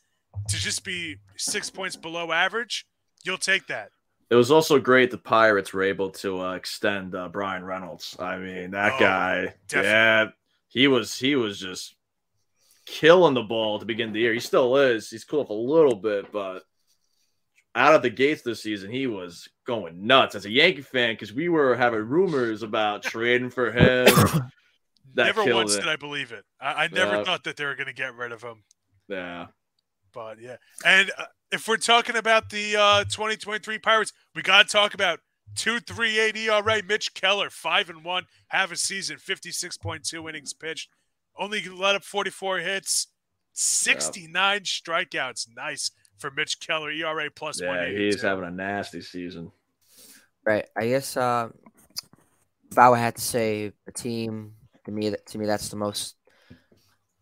[0.48, 2.86] to just be six points below average,
[3.24, 3.90] you'll take that.
[4.30, 8.14] It was also great the Pirates were able to uh, extend uh, Bryan Reynolds.
[8.18, 9.88] I mean, that Oh, guy, definitely.
[9.88, 10.26] yeah,
[10.68, 11.94] he was he was just
[12.86, 14.32] killing the ball to begin the year.
[14.34, 15.10] He still is.
[15.10, 16.62] He's cooled up a little bit, but
[17.74, 21.32] out of the gates this season, he was going nuts as a Yankee fan because
[21.32, 24.14] we were having rumors about trading for him.
[25.14, 25.80] Never once it.
[25.80, 26.44] did I believe it.
[26.60, 27.24] I, I never Yeah.
[27.24, 28.62] thought that they were going to get rid of him.
[29.08, 29.46] Yeah,
[30.12, 34.72] But yeah, and uh, if we're talking about the uh, 2023 Pirates, we got to
[34.72, 35.20] talk about
[35.54, 36.82] two three eight ERA.
[36.86, 40.88] Mitch Keller, five and one, half a season, 56.2 innings pitched,
[41.36, 43.08] only let up 44 hits,
[43.52, 45.48] 69 strikeouts.
[45.56, 46.90] Nice for Mitch Keller.
[46.90, 48.04] ERA plus yeah, 182.
[48.04, 49.52] he's having a nasty season.
[50.44, 50.66] Right.
[50.76, 51.48] I guess uh,
[52.70, 55.76] if I would have to say a team to me, that to me that's the
[55.76, 56.16] most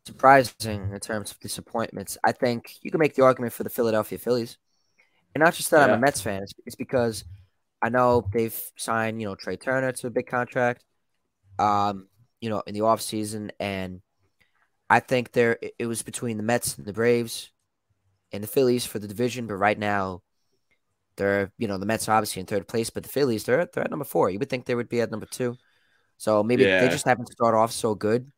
[0.04, 2.16] surprising in terms of disappointments.
[2.24, 4.56] I think you can make the argument for the Philadelphia Phillies,
[5.34, 6.42] and not just that I'm a Mets fan.
[6.42, 7.24] It's, it's because
[7.82, 10.84] I know they've signed, you know, Trey Turner to a big contract,
[11.58, 12.08] um,
[12.40, 13.50] you know, in the offseason.
[13.60, 14.02] and
[14.88, 17.50] I think there it- was between the Mets and the Braves
[18.32, 20.22] and the Phillies for the division, but right now
[21.16, 23.84] they're, you know, the Mets are obviously in third place, but the Phillies, they're they're
[23.84, 24.30] at number four.
[24.30, 25.56] You would think they would be at number two.
[26.18, 28.30] So maybe they just haven't started off so good.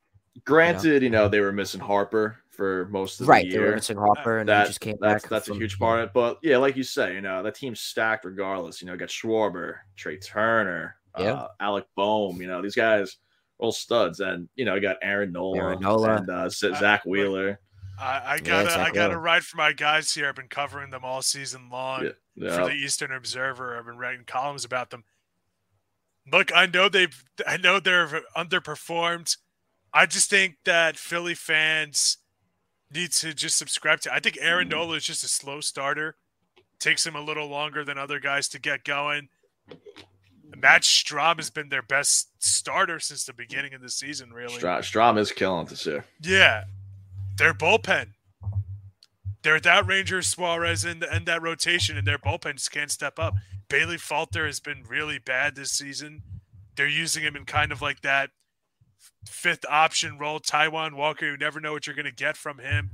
[0.44, 3.44] Granted, you know they were missing Harper for most of Right.
[3.46, 3.74] the They were year.
[3.76, 5.30] missing Harper and that, he just came that's back.
[5.30, 6.12] that's a from- huge part of it.
[6.12, 8.82] But yeah, like you say, you know, that team's stacked regardless.
[8.82, 11.34] You know, got Schwarber, Trey Turner, Yeah.
[11.34, 13.10] uh, Alec Bohm, you know, these guys
[13.60, 14.18] are all studs.
[14.18, 16.16] And you know, you got Aaron Nola, Aaron Nola.
[16.16, 17.60] and uh, Z- Zack Wheeler.
[18.00, 18.94] I, I got to I exactly.
[18.96, 20.28] got to ride for my guys here.
[20.28, 22.10] I've been covering them all season long.
[22.34, 23.78] Yeah, for the Eastern Observer.
[23.78, 25.04] I've been writing columns about them.
[26.30, 29.36] Look, I know they've I know they're underperformed.
[29.92, 32.18] I just think that Philly fans
[32.92, 34.12] need to just subscribe to.
[34.14, 34.72] I think Aaron hmm.
[34.72, 36.16] Nola is just a slow starter.
[36.78, 39.28] Takes him a little longer than other guys to get going.
[40.56, 44.54] Matt Strahm has been their best starter since the beginning of the season, really.
[44.54, 46.04] Stra- Strahm is killing this year.
[46.22, 46.64] Yeah,
[47.36, 48.12] their bullpen.
[49.42, 53.34] They're that Ranger Suarez and and that rotation, and their bullpen just can't step up.
[53.68, 56.22] Bailey Falter has been really bad this season.
[56.76, 58.30] They're using him in kind of like that
[59.28, 60.40] fifth option role.
[60.40, 62.90] Taijuan Walker, you never know what you're going to get from him.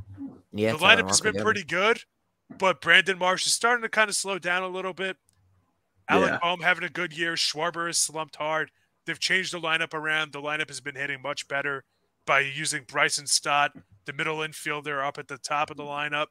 [0.52, 2.02] Yeah, the Tyler lineup has been pretty good,
[2.58, 5.16] but Brandon Marsh is starting to kind of slow down a little bit.
[6.08, 6.38] Alec Yeah.
[6.42, 7.34] Bohm having a good year.
[7.34, 8.70] Schwarber has slumped hard.
[9.06, 10.32] They've changed the lineup around.
[10.32, 11.84] The lineup has been hitting much better
[12.26, 13.72] by using Bryson Stott,
[14.04, 16.26] the middle infielder, up at the top of the lineup.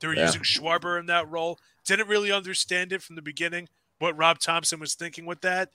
[0.00, 0.26] They were Yeah.
[0.26, 1.58] using Schwarber in that role.
[1.84, 3.68] Didn't really understand it from the beginning
[3.98, 5.70] what Rob Thomson was thinking with that.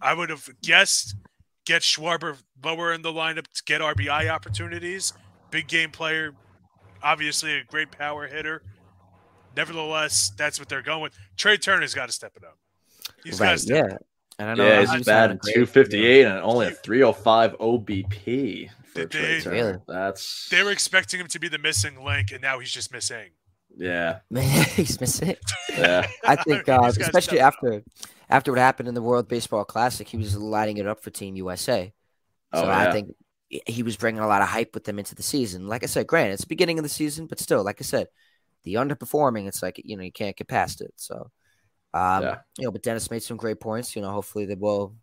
[0.00, 1.14] I would have guessed
[1.66, 5.12] get Schwarber lower in the lineup to get RBI opportunities.
[5.50, 6.32] Big game player,
[7.02, 8.62] obviously a great power hitter.
[9.56, 11.12] Nevertheless, that's what they're going with.
[11.36, 12.56] Trey Turner's got to step it up.
[13.24, 13.60] He's got to Right.
[13.60, 13.96] step Yeah.
[14.38, 18.70] And I know Yeah, he he's was batting having 258 and only a 305 OBP
[18.86, 19.82] for Did Trey they- Turner.
[19.86, 23.30] That's They were expecting him to be the missing link, and now he's just missing.
[23.76, 24.20] yeah,
[24.74, 25.36] he's missing.
[25.70, 26.06] yeah.
[26.24, 27.74] I think, uh, especially after.
[27.74, 27.82] up.
[28.30, 31.36] After what happened in the World Baseball Classic, he was lighting it up for Team
[31.36, 31.92] USA.
[32.54, 33.14] So Oh, I think
[33.66, 35.66] he was bringing a lot of hype with them into the season.
[35.68, 38.08] Like I said, granted, it's the beginning of the season, but still, like I said,
[38.64, 40.92] the underperforming, it's like you know you can't get past it.
[40.96, 41.30] So,
[41.94, 42.38] um, Yeah.
[42.58, 43.96] you know, but Denis made some great points.
[43.96, 44.96] You know, hopefully they will.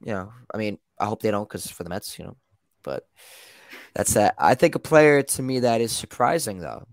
[0.00, 2.36] You know, I mean, I hope they don't because for the Mets, you know,
[2.82, 3.06] but
[3.94, 4.34] that's that.
[4.38, 6.86] I think a player to me that is surprising though,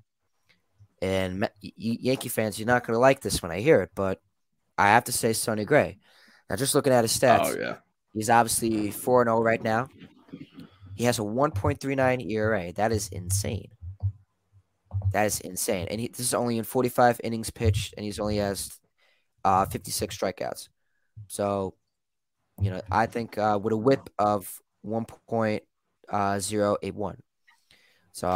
[1.01, 3.81] and Met- Y- Y- Yankee fans, you're not going to like this when I hear
[3.81, 4.19] it, but
[4.77, 5.97] I have to say Sonny Gray.
[6.49, 7.77] Now, just looking at his stats, Oh yeah.
[8.13, 9.87] He's obviously 4 0 right now.
[10.95, 12.71] He has a 1.39 ERA.
[12.73, 13.69] That is insane.
[15.13, 15.87] That is insane.
[15.91, 18.71] And he, this is only in 45 innings pitched, and he's only has
[19.45, 20.69] uh, 56 strikeouts.
[21.27, 21.75] So,
[22.59, 24.51] you know, I think uh, with a whip of
[24.83, 27.15] 1.081.
[28.13, 28.27] So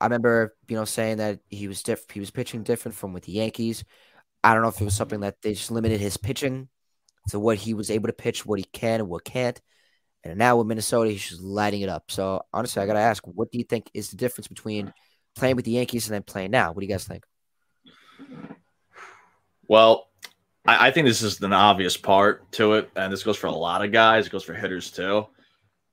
[0.00, 3.24] I remember, you know, saying that he was diff- he was pitching different from with
[3.24, 3.84] the Yankees.
[4.44, 6.68] I don't know if it was something that they just limited his pitching
[7.30, 9.58] to what he was able to pitch, what he can and what can't.
[10.22, 12.10] And now with Minnesota, he's just lighting it up.
[12.10, 14.92] So honestly, I gotta ask, what do you think is the difference between
[15.34, 16.72] playing with the Yankees and then playing now?
[16.72, 17.24] What do you guys think?
[19.66, 20.08] Well,
[20.66, 23.52] I, I think this is an obvious part to it, and this goes for a
[23.52, 24.26] lot of guys.
[24.26, 25.26] It goes for hitters too.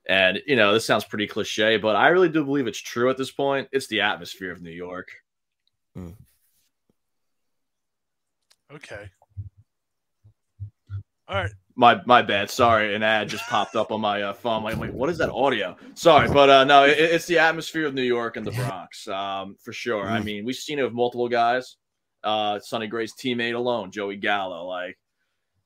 [0.10, 3.18] And you know, this sounds pretty cliche, but I really do believe it's true at
[3.18, 3.70] this point.
[3.72, 5.10] It's the atmosphere of New York.
[5.98, 6.16] Mm.
[8.76, 9.10] Okay.
[11.28, 11.52] All right.
[11.76, 12.50] My my bad.
[12.50, 14.64] Sorry, an ad just popped up on my uh, phone.
[14.64, 15.78] Like, what is that audio?
[15.96, 19.56] Sorry, but uh, no, it, it's the atmosphere of New York and the Bronx, um,
[19.64, 20.06] for sure.
[20.06, 20.24] I Mm.
[20.26, 21.78] mean, we've seen it with multiple guys.
[22.24, 24.68] Uh, Sonny Gray's teammate alone, Joey Gallo.
[24.68, 25.00] Like,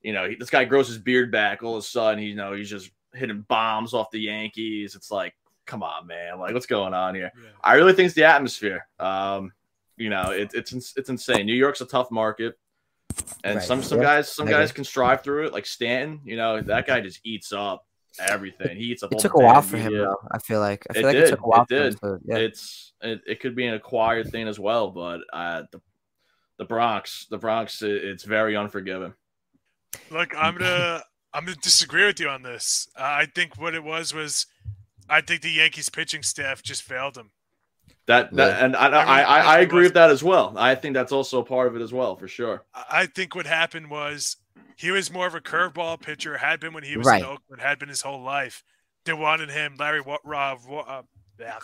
[0.02, 1.62] you know, he, this guy grows his beard back.
[1.64, 4.94] All of a sudden, he, you know, he's just hitting bombs off the Yankees.
[4.94, 5.34] It's like,
[5.66, 6.38] come on, man.
[6.38, 7.32] Like, what's going on here?
[7.36, 7.50] Yeah.
[7.62, 8.86] I really think it's the atmosphere.
[9.00, 9.52] Um,
[9.96, 11.46] you know, it, it's it's insane.
[11.46, 12.56] New York's a tough market,
[13.44, 13.64] and Right.
[13.64, 14.62] some some Yeah, guys some I agree.
[14.62, 15.52] guys can strive through it.
[15.52, 17.86] Like Stanton, you know, that guy just eats up
[18.18, 18.76] everything.
[18.76, 19.12] He eats up.
[19.12, 20.16] It all took the a while bad for him, though.
[20.30, 22.20] I feel like I It feel like it did, took a while it for him
[22.20, 22.20] did.
[22.24, 22.36] yeah.
[22.38, 25.80] It's it, it could be an acquired thing as well, but uh, the
[26.58, 29.12] the Bronx, the Bronx, it, it's very unforgiving.
[30.10, 31.02] Look, I'm gonna
[31.34, 32.88] I'm gonna disagree with you on this.
[32.98, 34.46] Uh, I think what it was was,
[35.08, 37.30] I think the Yankees pitching staff just failed him.
[38.06, 38.64] That that Yeah.
[38.64, 40.54] and I I, I mean, I, I it agree was- with that as well.
[40.56, 42.64] I think that's also a part of it as well, for sure.
[42.74, 44.36] I I think what happened was
[44.76, 47.22] he was more of a curveball pitcher, had been when he was Right.
[47.22, 48.62] in Oakland, had been his whole life.
[49.04, 51.02] They wanted him, Larry Wa- Ra- Wa- uh,
[51.40, 51.58] yeah.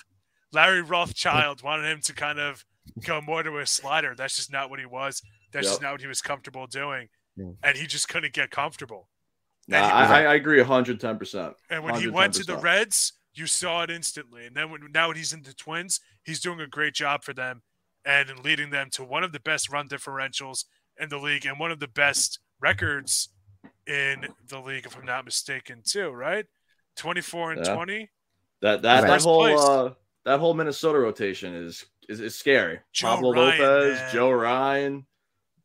[0.53, 2.65] Larry Rothschild wanted him to kind of
[3.05, 4.15] go more to a slider.
[4.17, 5.23] That's just not what he was.
[5.53, 7.09] That's just not what he was comfortable doing.
[7.63, 9.09] And he just couldn't get comfortable.
[9.69, 11.19] Nah, he- I, I I agree 110.
[11.19, 14.47] percent And when he went to the Reds, you saw it instantly.
[14.47, 17.33] And then when now when he's in the Twins, he's doing a great job for
[17.33, 17.62] them
[18.05, 20.64] and leading them to one of the best run differentials
[21.01, 23.31] in the league and one of the best records
[23.87, 26.11] in the league, if I'm not mistaken, too.
[26.11, 26.47] Right,
[26.97, 27.75] twenty four and Yeah.
[27.75, 28.11] twenty.
[28.61, 29.09] That that, Right.
[29.09, 32.81] that whole uh, that whole Minnesota rotation is is, is scary.
[32.92, 34.12] Joe Pablo Ryan, Lopez, man.
[34.12, 35.07] Joe Ryan,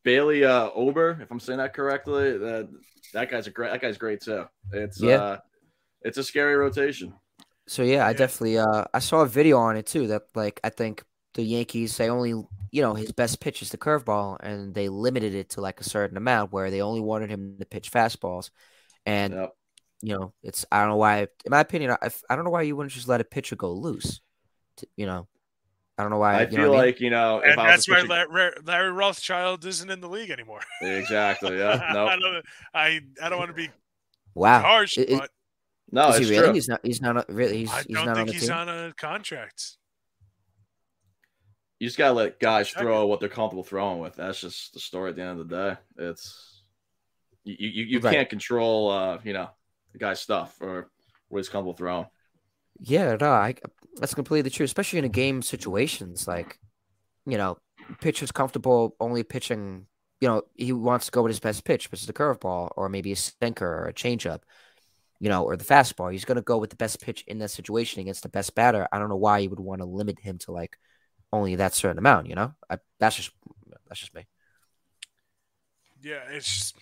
[0.03, 2.38] Bailey uh, Ober, if I'm saying that correctly.
[2.38, 2.69] That
[3.13, 4.45] that guy's a great that guy's great too.
[4.71, 5.15] It's Yeah.
[5.15, 5.38] uh
[6.01, 7.13] it's a scary rotation.
[7.67, 8.13] So yeah, I Yeah.
[8.13, 11.03] definitely uh I saw a video on it too that like I think
[11.34, 15.36] the Yankees they only you know his best pitch is the curveball and they limited
[15.36, 18.49] it to like a certain amount where they only wanted him to pitch fastballs
[19.06, 19.56] and Yep.
[20.01, 22.63] you know it's I don't know why in my opinion I, I don't know why
[22.63, 24.21] you wouldn't just let a pitcher go loose
[24.77, 25.27] to, you know
[25.97, 26.93] I don't know why I you know feel I mean?
[26.93, 30.10] like you know if And I that's why pitch Larry, Larry Rothschild isn't in the
[30.10, 30.62] league anymore.
[30.82, 32.45] exactly yeah I no don't.
[32.73, 33.69] I, I don't want to be
[34.36, 35.32] wow harsh, I- is- but
[35.91, 36.54] no is it's he really true.
[36.54, 38.52] he's not he's not really he's, I he's don't not on think the he's team
[38.52, 39.78] on a contract.
[41.80, 44.15] You just gotta let guys Check throw what they're comfortable throwing with.
[44.15, 45.78] That's just the story at the end of the day.
[46.10, 46.63] It's
[47.43, 48.13] you you, you Right.
[48.15, 49.50] can't control uh you know
[49.93, 50.89] the guy's stuff or
[51.30, 52.08] what he's comfortable throwing.
[52.80, 53.56] Yeah, no, I
[53.95, 56.60] that's completely true, especially in a game situations like,
[57.26, 57.58] you know,
[58.02, 59.88] pitcher's comfortable only pitching,
[60.21, 62.89] you know, he wants to go with his best pitch, which is the curveball or
[62.89, 64.41] maybe a sinker or a changeup,
[65.19, 66.12] you know, or the fastball.
[66.12, 68.88] He's gonna go with the best pitch in that situation against the best batter.
[68.91, 70.77] I don't know why you would want to limit him to like
[71.34, 72.53] only that certain amount, you know?
[72.69, 73.32] I, that's just
[73.88, 74.25] that's just me.
[76.01, 76.75] Yeah, it's just.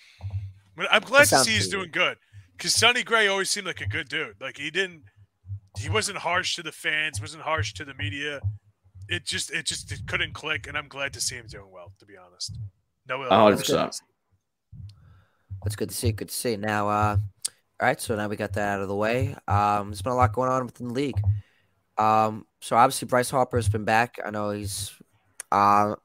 [0.91, 2.17] I'm glad to see he's doing good
[2.57, 4.35] because Sonny Gray always seemed like a good dude.
[4.41, 5.03] Like he didn't,
[5.77, 8.41] he wasn't harsh to the fans, wasn't harsh to the media.
[9.07, 11.93] It just, it just it couldn't click, and I'm glad to see him doing well.
[11.99, 12.57] To be honest,
[13.07, 13.57] no, ill A hundred will.
[13.59, 14.01] percent.
[15.63, 16.11] That's good to see.
[16.11, 16.57] Good to see.
[16.57, 17.17] Now, uh,
[17.79, 17.99] all right.
[17.99, 19.35] So now we got that out of the way.
[19.47, 21.21] Um, there's been a lot going on within the league.
[21.97, 24.19] Um, so obviously Bryce Harper has been back.
[24.25, 24.93] I know he's,
[25.51, 25.95] uh,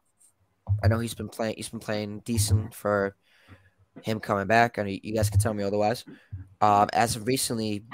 [0.83, 1.55] I know he's been playing.
[1.57, 3.17] He's been playing decent for
[4.03, 4.79] him coming back.
[4.79, 6.05] I know you guys can tell me otherwise.
[6.61, 7.85] Um, as of recently,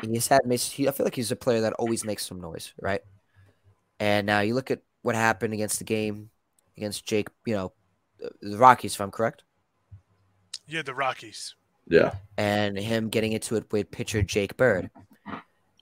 [0.00, 0.42] he's had.
[0.50, 3.00] I feel like he's a player that always makes some noise, right?
[3.98, 6.30] And now you look at what happened against the game
[6.76, 7.28] against Jake.
[7.46, 7.72] You know,
[8.40, 9.44] the Rockies, if I'm correct.
[10.66, 11.54] Yeah, the Rockies.
[11.86, 12.14] Yeah.
[12.38, 14.90] and him getting into it with pitcher Jake Bird.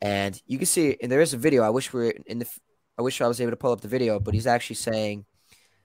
[0.01, 1.63] And you can see, and there is a video.
[1.63, 2.49] I wish we were in the.
[2.99, 5.25] I wish I was able to pull up the video, but he's actually saying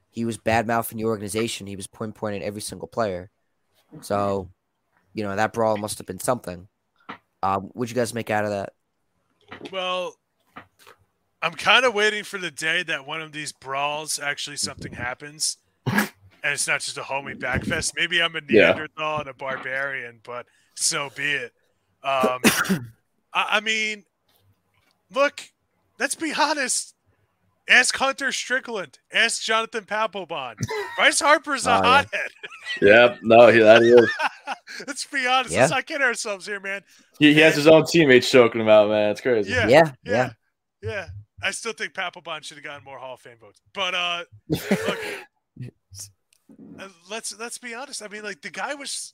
[0.09, 1.67] he was bad mouthing the organization.
[1.67, 3.29] He was pinpointing every single player.
[4.01, 4.49] So,
[5.13, 6.67] you know, that brawl must have been something.
[7.43, 8.73] Um, what'd you guys make out of that?
[9.71, 10.15] Well,
[11.41, 15.57] I'm kind of waiting for the day that one of these brawls actually something happens,
[16.47, 17.91] and it's not just a homie backfest.
[17.97, 18.67] Maybe I'm a Yeah.
[18.67, 20.45] Neanderthal and a barbarian, but
[20.75, 21.51] so be it.
[22.03, 22.39] Um,
[23.33, 24.05] I, I mean,
[25.13, 25.41] look,
[25.99, 26.95] let's be honest.
[27.69, 28.97] Ask Hunter Strickland.
[29.11, 30.55] Ask Jonathan Papelbon.
[30.95, 31.81] Bryce Harper's a yeah.
[31.81, 32.29] hothead.
[32.81, 33.19] Yep.
[33.23, 34.09] No, he, that he is.
[34.87, 35.53] Let's be honest.
[35.53, 35.61] Yeah.
[35.61, 36.81] Let's not kid ourselves here, man.
[37.19, 39.11] He, he has his own teammates choking him out, man.
[39.11, 39.51] It's crazy.
[39.51, 39.67] Yeah.
[39.67, 40.13] Yeah, Yeah.
[40.13, 40.29] yeah.
[40.81, 41.07] Yeah.
[41.43, 43.59] I still think Papelbon should have gotten more Hall of Fame votes.
[43.73, 44.99] But uh look,
[46.79, 48.01] uh, let's let's be honest.
[48.01, 49.13] I mean, like the guy was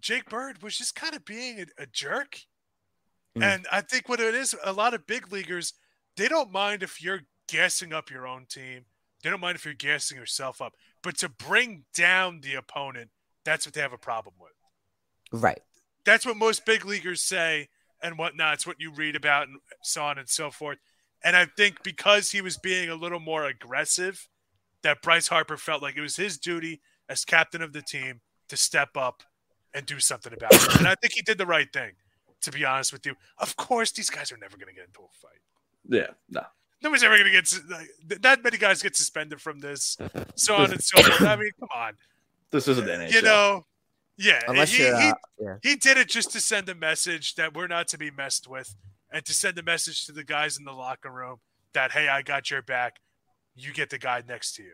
[0.00, 2.40] Jake Bird was just kind of being a, a jerk.
[3.36, 3.42] Mm.
[3.42, 5.72] And I think what it is, a lot of big leaguers,
[6.16, 8.84] they don't mind if you're gassing up your own team.
[9.22, 10.74] They don't mind if you're gassing yourself up.
[11.02, 13.10] But to bring down the opponent,
[13.44, 15.40] that's what they have a problem with.
[15.40, 15.60] Right.
[16.04, 17.68] That's what most big leaguers say
[18.02, 18.54] and whatnot.
[18.54, 20.78] It's what you read about and so on and so forth.
[21.24, 24.28] And I think because he was being a little more aggressive,
[24.82, 28.56] that Bryce Harper felt like it was his duty as captain of the team to
[28.56, 29.22] step up
[29.74, 30.78] and do something about it.
[30.78, 31.92] And I think he did the right thing,
[32.42, 33.14] to be honest with you.
[33.38, 35.40] Of course, these guys are never going to get into a fight.
[35.88, 36.14] Yeah.
[36.30, 36.42] No.
[36.82, 39.96] Nobody's ever going to get like, that many guys get suspended from this,
[40.34, 41.22] so on and so forth.
[41.22, 41.94] I mean, come on,
[42.50, 43.12] This isn't the NHL.
[43.12, 43.66] you know,
[44.18, 44.42] yeah.
[44.48, 45.56] Unless he, you're, he, uh, yeah.
[45.62, 48.74] he did it just to send a message that we're not to be messed with
[49.10, 51.38] and to send a message to the guys in the locker room
[51.74, 52.98] that hey i got your back
[53.56, 54.72] you get the guy next to you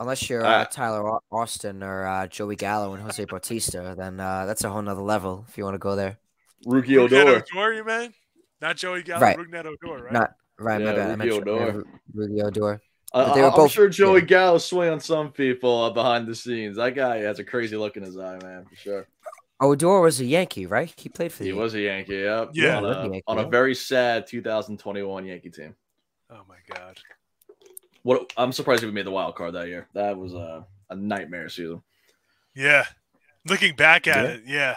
[0.00, 4.46] Unless you're Uh, uh, Tyler Austin or uh, Joey Gallo and Jose Bautista, then uh,
[4.46, 6.18] that's a whole nother level if you want to go there.
[6.66, 7.44] Rookie Rougned Odor.
[7.54, 8.12] Odor, you man
[8.60, 9.36] not joey Gallo, Right.
[9.38, 11.06] Rougned Odor, right Not right, my Yeah, bad.
[11.20, 11.84] I Rookie meant Odor.
[12.14, 12.80] Rudy Odor.
[13.14, 14.26] I, But they were I'm both- sure Joey yeah.
[14.26, 16.76] Gallo swing on some people uh, behind the scenes.
[16.78, 19.06] That guy has a crazy look in his eye, man, for sure.
[19.60, 20.92] Odor was a Yankee, right?
[20.96, 22.50] He played for the He was a Yankee, yep.
[22.54, 22.78] Yeah.
[22.78, 25.76] on, Yeah, a, Yankee, on a very sad 2021 Yankee team.
[26.30, 26.96] oh my god
[28.02, 29.88] What I'm surprised we made the wild card that year.
[29.94, 31.82] That was a, a nightmare season.
[32.54, 32.84] yeah
[33.46, 34.30] looking back at Yeah.
[34.34, 34.76] it yeah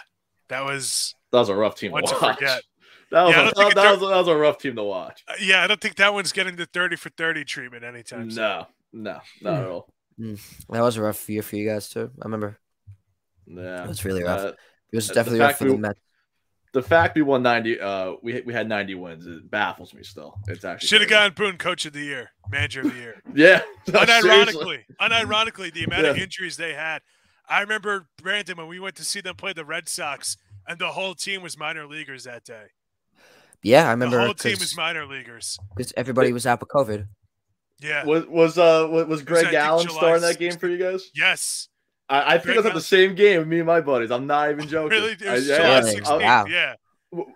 [0.50, 2.36] that was That was a rough team to to watch.
[2.38, 2.62] forget.
[3.12, 4.84] That was, Yeah, I a, don't that, it was, that was a rough team to
[4.84, 5.24] watch.
[5.28, 8.42] uh, yeah i don't think that one's getting the 30 for 30 treatment anytime soon
[8.42, 9.94] No, no, not at all.
[10.18, 12.10] That was a rough year for you guys too.
[12.22, 12.58] I remember
[13.46, 14.40] Yeah, it was really rough.
[14.42, 14.54] Uh,
[14.92, 16.00] it was definitely rough fact for the we- Mets.
[16.76, 19.26] The fact we won 90, uh, we we had 90 wins.
[19.26, 20.38] It baffles me still.
[20.50, 21.20] It's actually should have crazy.
[21.20, 24.30] gotten boone coach of the year manager of the year Yeah, seriously.
[24.30, 27.02] unironically, unironically, the amount of injuries they had.
[27.48, 30.36] I remember Brandon when we went to see them play the Red Sox,
[30.68, 32.66] and the whole team was minor leaguers that day.
[33.64, 35.58] Yeah, I remember the whole team was because minor leaguers.
[35.78, 37.08] Because everybody was out with COVID.
[37.80, 38.04] Yeah.
[38.04, 40.78] Was was uh was, was Greg I think, Allen July starting that game for you
[40.78, 41.10] guys?
[41.16, 41.70] Yes.
[42.08, 44.12] I, I think Greg I was at the same game with me and my buddies.
[44.12, 44.98] I'm not even joking.
[44.98, 45.12] Really?
[45.14, 46.02] It I- was yeah, July Really?
[46.02, 46.22] 16th.
[46.22, 46.46] Wow.
[46.46, 46.76] Yeah.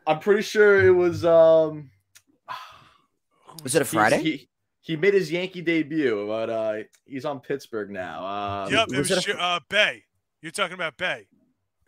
[0.08, 1.90] I, am pretty sure it was um.
[3.64, 4.22] Was it a Friday?
[4.22, 4.50] He,
[4.82, 6.74] he made his Yankee debut, but uh,
[7.06, 8.26] he's on Pittsburgh now.
[8.26, 8.88] Uh, Yep.
[8.94, 10.04] It was was it a- uh, Bae.
[10.42, 11.26] You're talking about Bae.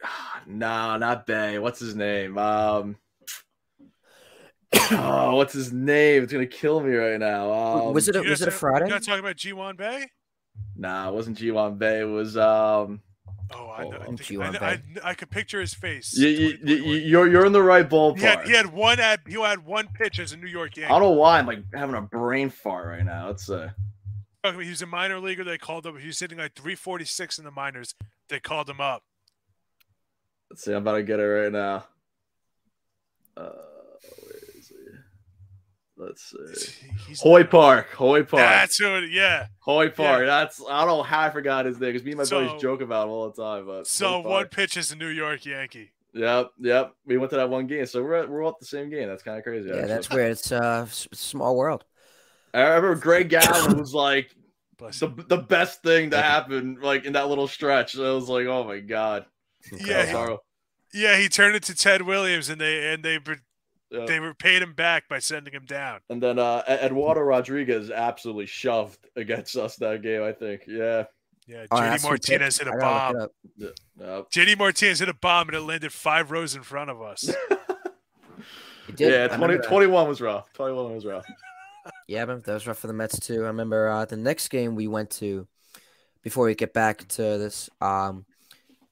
[0.48, 1.60] No, not Bae.
[1.60, 2.38] What's his name?
[2.38, 2.98] Um.
[4.92, 6.24] oh, what's his name?
[6.24, 7.52] It's gonna kill me right now.
[7.52, 8.86] Um, was it a was it a Friday?
[8.86, 10.08] You're not talking about Ji-hwan Bae?
[10.76, 11.99] Nah, it wasn't Ji-hwan Bae.
[12.01, 13.01] It was um.
[13.53, 13.97] Oh, I know.
[13.97, 16.18] I, Oh, think, I, I, I could picture his face.
[16.18, 17.01] You, you, you, 2021.
[17.09, 18.18] you're you're in the right ballpark.
[18.20, 20.86] he, had, he had one at he had one pitch as a New York Yankee.
[20.93, 23.28] I don't know why I'm like having a brain fart right now.
[23.28, 23.72] Let's uh
[24.45, 25.43] He was a minor leaguer.
[25.43, 25.97] They called him.
[25.97, 27.93] He was hitting like 346 in the minors.
[28.30, 29.03] They called him up.
[30.49, 30.72] let's see.
[30.72, 31.84] I'm about to get it right now.
[33.36, 33.70] Uh, where is he?
[36.02, 36.74] Let's see.
[37.08, 37.89] He's, Hoy Park.
[37.91, 38.41] Hoy Park.
[38.41, 38.95] That's who.
[38.95, 39.47] It, yeah.
[39.60, 40.26] Hoy Park.
[40.26, 42.62] That's I don't know how I forgot his name because me and my So- buddies
[42.62, 43.66] joke about him all the time.
[43.68, 44.52] But So one Park.
[44.52, 45.91] pitch is a New York Yankee.
[46.14, 46.91] Yep, yep.
[47.06, 49.08] We went to that one game, so we're we're all at the same game.
[49.08, 49.70] That's kind of crazy.
[49.70, 49.88] Yeah, actually.
[49.88, 50.32] that's weird.
[50.32, 51.86] It's uh, small world.
[52.54, 54.30] I remember Greg Allen was like
[54.78, 57.97] the the best thing to happen like in that little stretch.
[57.97, 59.26] I was like, oh my god.
[59.72, 60.28] That Yeah,
[60.91, 63.20] he- Yeah, he turned it to Ted Williams, and they and they
[63.92, 64.06] were- Yeah.
[64.06, 66.00] they were paid him back by sending him down.
[66.10, 70.24] And then uh, Eduardo Rodriguez absolutely shoved against us that game.
[70.24, 70.64] I think.
[70.68, 71.06] Yeah.
[71.48, 73.16] Yeah, Oh, JD that's Martinez hit a bomb.
[73.18, 73.80] look it.
[74.00, 74.30] Yep.
[74.32, 77.30] JD Martinez hit a bomb, and it landed five rows in front of us.
[78.88, 79.12] He did.
[79.12, 79.28] Yeah.
[79.34, 80.52] I 20, 21 was rough.
[80.54, 81.24] Twenty one was rough.
[82.08, 83.44] Yeah, I remember that was rough for the Mets too.
[83.44, 85.48] I remember uh, the next game we went to.
[86.24, 88.26] Before we get back to this, um,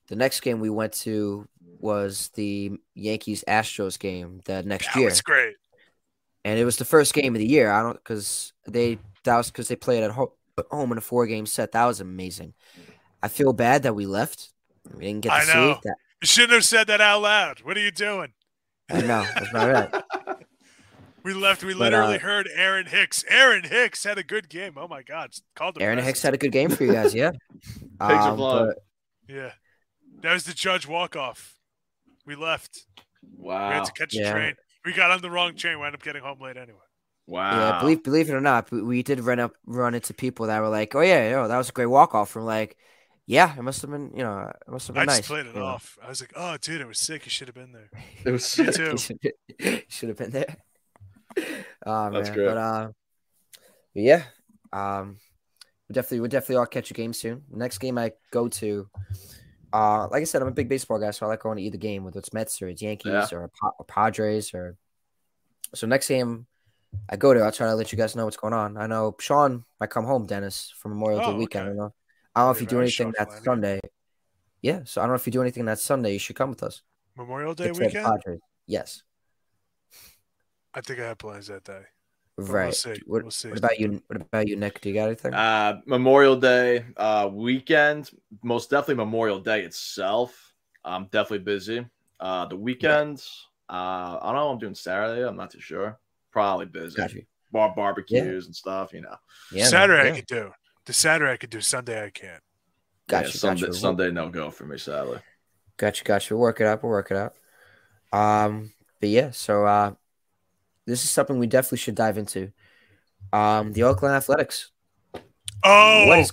[0.08, 1.48] the next game we went to
[1.80, 5.56] was the Yankees Astros game the next that year, was great.
[6.46, 7.72] and it was the first game of the year.
[7.72, 10.34] I don't because they that was because they played at ho-
[10.72, 11.72] home in a four game set.
[11.72, 12.54] That was amazing.
[13.24, 14.50] I feel bad that we left.
[14.94, 15.72] We didn't get to I see know.
[15.72, 15.78] it.
[15.84, 17.60] That You shouldn't have said that out loud.
[17.64, 18.34] What are you doing?
[18.92, 20.04] I know that's not right.
[21.22, 21.66] We left.
[21.66, 23.26] We But, literally uh, heard Aaron Hicks.
[23.28, 24.76] Aaron Hicks had a good game.
[24.78, 25.32] Oh my God!
[25.54, 25.84] Called him.
[25.84, 26.08] Aaron best.
[26.08, 27.14] Hicks had a good game for you guys.
[27.14, 27.32] Yeah.
[28.00, 28.68] are Um, flying.
[28.70, 28.78] but-
[29.36, 29.52] Yeah,
[30.22, 31.59] that was the judge walk off.
[32.30, 32.80] We left.
[33.38, 33.70] Wow.
[33.70, 34.30] We had to catch Yeah.
[34.30, 34.56] a train.
[34.86, 35.80] We got on the wrong train.
[35.80, 36.78] We ended up getting home late anyway.
[37.28, 37.52] Wow.
[37.60, 40.60] Yeah, believe believe it or not, we, we did run up run into people that
[40.62, 42.78] were like, "Oh yeah, yo, that was a great walk off." From like,
[43.28, 45.18] yeah, it must have been, you know, it must have I been nice.
[45.18, 45.66] just played it you know.
[45.66, 45.98] off.
[46.04, 47.26] I was like, "Oh, dude, it was sick.
[47.26, 47.90] You should have been there."
[48.26, 48.84] It was Me too.
[48.92, 49.20] You should,
[49.90, 50.56] should have been there.
[51.86, 52.46] Oh That's man, great.
[52.48, 52.88] but uh,
[53.94, 54.24] but yeah,
[54.74, 55.18] um,
[55.88, 57.44] we definitely we definitely all catch a game soon.
[57.52, 58.90] The next game I go to,
[59.74, 61.78] uh, like I said, I'm a big baseball guy, so I like going to either
[61.78, 63.28] game, whether it's Mets or it's Yankees Yeah.
[63.32, 64.76] or, or Padres or.
[65.76, 66.48] So next game
[67.10, 68.78] I go to, I'll try to let you guys know what's going on.
[68.78, 71.66] I know Sean might come home, Dennis, for Memorial Day Oh, weekend.
[71.66, 71.94] I don't know.
[72.36, 73.44] I don't know if you do anything that Flanagan.
[73.44, 73.80] Sunday.
[74.62, 76.14] Yeah, so I don't know if you do anything that Sunday.
[76.14, 76.82] You should come with us.
[77.16, 78.06] Memorial Day weekend.
[78.06, 78.40] Padres.
[78.66, 79.04] Yes.
[80.74, 81.82] I think I have plans that day.
[82.40, 82.74] But we'll Right.
[82.74, 83.02] see.
[83.06, 83.50] What, We'll see.
[83.50, 84.02] what about you?
[84.08, 84.82] What about you, Nick?
[84.82, 85.34] Do you got anything?
[85.34, 88.12] Uh, Memorial Day uh, weekend,
[88.44, 90.54] most definitely Memorial Day itself.
[90.86, 91.86] I'm definitely busy.
[92.20, 94.46] Uh, the weekends, uh, I don't know.
[94.48, 95.28] what I'm doing Saturday.
[95.28, 96.00] I'm not too sure.
[96.32, 96.96] Probably busy.
[96.96, 97.24] got you.
[97.52, 98.94] Bar barbecues and stuff.
[98.94, 99.16] You know.
[99.52, 100.14] Yeah, Saturday yeah.
[100.14, 100.52] I could do.
[100.86, 101.62] The Saturday I could do.
[101.62, 102.42] Sunday I can't.
[103.08, 103.32] Got Yeah.
[103.32, 103.74] Sunday, got you.
[103.74, 104.78] Sunday no go for me.
[104.78, 105.20] Sadly.
[105.78, 106.04] Gotcha.
[106.04, 106.36] Gotcha.
[106.36, 106.84] We'll work it out.
[106.84, 107.34] We'll work it out.
[108.12, 109.94] Um, but yeah, so uh,
[110.90, 112.52] this is something we definitely should dive into.
[113.32, 114.72] Um, the Oakland Athletics.
[115.64, 116.32] Oh, What is?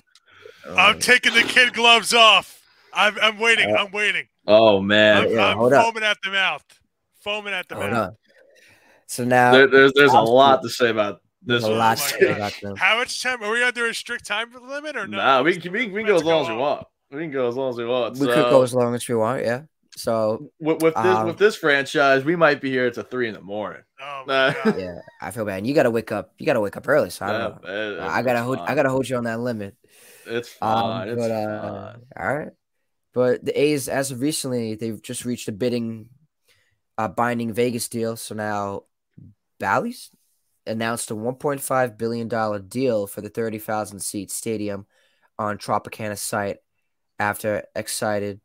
[0.76, 2.62] I'm taking the kid gloves off.
[2.92, 3.70] I'm, I'm waiting.
[3.70, 4.26] Uh, I'm waiting.
[4.46, 5.84] Oh man, I'm, yeah, I'm hold up.
[5.84, 6.64] foaming at the mouth.
[7.20, 8.08] Foaming at the hold mouth.
[8.08, 8.16] on.
[9.06, 11.62] So now there, there's there's a lot to say about this.
[11.62, 12.76] there's a lot Oh to say about them.
[12.76, 13.42] How much time?
[13.42, 15.18] Are we under a strict time limit or no?
[15.18, 16.86] Nah, we can we, we can go as long as go we want.
[17.10, 18.14] We can go as long as we want.
[18.14, 19.44] We so, could go as long as we want.
[19.44, 19.62] Yeah.
[19.96, 23.34] So with, with this um, with this franchise, we might be here to three in
[23.34, 23.82] the morning.
[24.00, 24.52] Oh Nah.
[24.78, 25.58] yeah, I feel bad.
[25.58, 26.32] And you got to wake up.
[26.38, 27.10] You got to wake up early.
[27.10, 27.70] So I don't Yeah, know.
[27.72, 28.58] it- I gotta it's hold.
[28.66, 29.76] I gotta hold you on that limit.
[30.26, 31.08] It's Um, fine.
[31.08, 32.02] it's uh, fine.
[32.18, 32.52] all right.
[33.14, 36.10] But the A's, as of recently, they've just reached a bidding,
[36.98, 38.16] uh, binding Vegas deal.
[38.16, 38.82] So now,
[39.58, 40.10] Bally's
[40.66, 44.86] announced a 1.5 billion dollar deal for the 30,000 seat stadium
[45.38, 46.58] on Tropicana site
[47.18, 48.40] after excited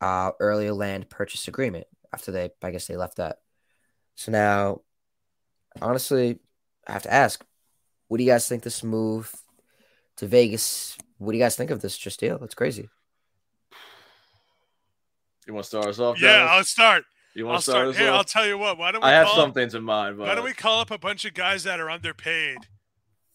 [0.00, 1.86] uh, earlier land purchase agreement.
[2.12, 3.38] After they, I guess they left that.
[4.18, 4.80] So now,
[5.80, 6.40] honestly,
[6.88, 7.44] I have to ask,
[8.08, 9.32] what do you guys think this move
[10.16, 10.98] to Vegas?
[11.18, 12.42] What do you guys think of this just deal?
[12.42, 12.88] It's crazy.
[15.46, 16.20] You want to start us off?
[16.20, 16.50] Yeah, Dennis?
[16.50, 17.04] I'll start.
[17.34, 17.88] you I'll want to start, start.
[17.90, 18.16] us Here, off?
[18.16, 18.76] I'll tell you what.
[18.76, 20.80] Why don't we I have call some things in mind, but Why don't we call
[20.80, 22.58] up a bunch of guys that are underpaid,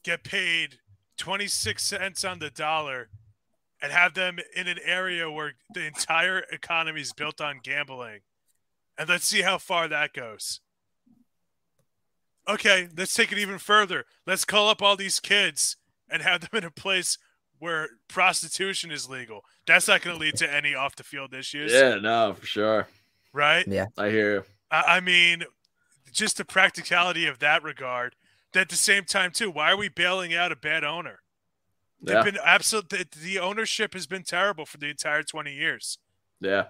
[0.03, 0.79] get paid
[1.17, 3.07] 26 cents on the dollar,
[3.81, 8.19] and have them in an area where the entire economy is built on gambling?
[8.97, 10.59] And let's see how far that goes.
[12.47, 14.05] Okay, let's take it even further.
[14.27, 15.77] Let's call up all these kids
[16.09, 17.17] and have them in a place
[17.59, 19.45] where prostitution is legal.
[19.65, 22.87] That's not going to lead to any off the field issues, yeah, no, for sure.
[23.31, 23.65] right?
[23.67, 24.33] Yeah, I hear.
[24.35, 24.43] you.
[24.69, 25.43] I, I mean,
[26.11, 28.15] just the practicality of that regard.
[28.55, 31.21] At the same time, too, why are we bailing out a bad owner?
[32.01, 32.89] They've Yeah, been absolute.
[32.89, 35.97] The, the ownership has been terrible for the entire twenty years.
[36.41, 36.65] yeah.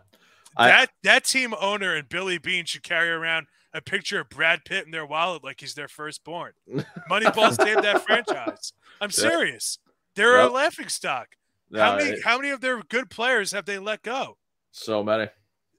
[0.55, 4.65] I- that that team owner and Billy Beane should carry around a picture of Brad
[4.65, 6.53] Pitt in their wallet like he's their firstborn.
[7.09, 8.74] Moneyball saved that franchise.
[9.01, 9.80] I'm serious.
[10.15, 10.51] They're a Yep.
[10.51, 11.30] laughing stock.
[11.69, 14.38] No, how many it- how many of their good players have they let go?
[14.71, 15.28] so many.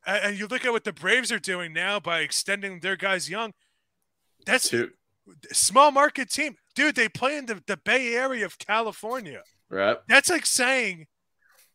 [0.07, 3.31] And, and you look at what the Braves are doing now by extending their guys
[3.31, 3.53] young.
[4.47, 4.91] That's Two,
[5.53, 6.95] small market team, dude.
[6.97, 9.43] They play in the, the Bay Area of California.
[9.71, 9.97] right?
[10.09, 11.07] That's like saying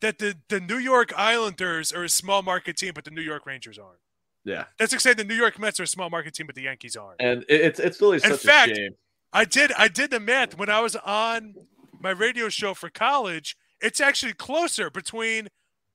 [0.00, 3.44] that the the New York Islanders are a small market team, but the New York
[3.46, 3.98] Rangers aren't.
[4.44, 6.62] Yeah, That's like saying the New York Mets are a small market team, but the
[6.62, 7.20] Yankees aren't.
[7.20, 8.94] and it's it's really In such fact- a shame.
[9.32, 11.54] I did I did the math when I was on
[12.00, 13.56] my radio show for college.
[13.80, 15.48] It's actually closer between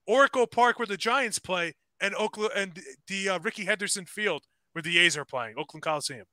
[0.08, 4.44] Oracle Park where the Giants play and Oakland and the uh, Rickey Henderson Field
[4.74, 6.26] where the A's are playing, Oakland Coliseum.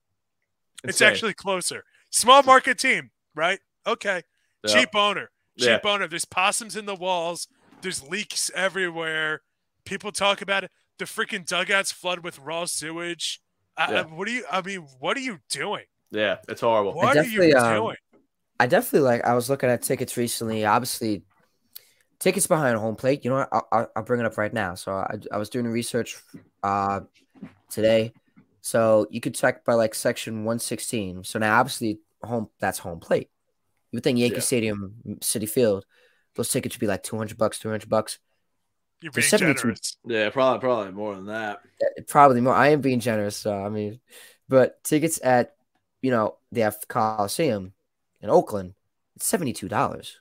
[0.84, 1.08] It's Insane.
[1.08, 1.84] actually closer.
[2.10, 3.60] Small market team, right?
[3.86, 4.22] Okay.
[4.64, 4.72] Yeah.
[4.74, 5.30] Cheap owner.
[5.56, 5.76] Yeah.
[5.76, 6.06] Cheap owner.
[6.08, 7.48] There's possums in the walls.
[7.80, 9.42] There's leaks everywhere.
[9.84, 10.70] People talk about it.
[11.02, 13.40] The freaking dugouts flood with raw sewage.
[13.76, 14.44] I, I- what are you?
[14.48, 15.82] I mean, what are you doing?
[16.12, 16.92] Yeah, it's horrible.
[16.94, 17.96] What are you um, doing?
[18.60, 19.24] I definitely like.
[19.24, 20.64] I was looking at tickets recently.
[20.64, 21.24] Obviously,
[22.20, 23.24] tickets behind home plate.
[23.24, 23.48] You know what?
[23.50, 24.76] I'll, I'll, I'll bring it up right now.
[24.76, 26.22] So I, I was doing research
[26.62, 27.00] uh
[27.68, 28.12] today.
[28.60, 31.24] So you could check by like section one sixteen.
[31.24, 33.28] So now obviously home that's home plate.
[33.90, 34.40] You would think Yankee Yeah.
[34.42, 35.84] Stadium, Citi Field,
[36.36, 38.20] those tickets should be like two hundred bucks, three hundred bucks.
[39.02, 39.96] You're being 72 generous.
[40.06, 41.60] Yeah, probably probably more than that.
[42.08, 42.54] Probably more.
[42.54, 43.36] I am being generous.
[43.36, 44.00] So I mean,
[44.48, 45.56] but tickets at
[46.00, 47.72] you know the F Coliseum
[48.20, 48.74] in Oakland,
[49.16, 50.18] it's seventy two dollars.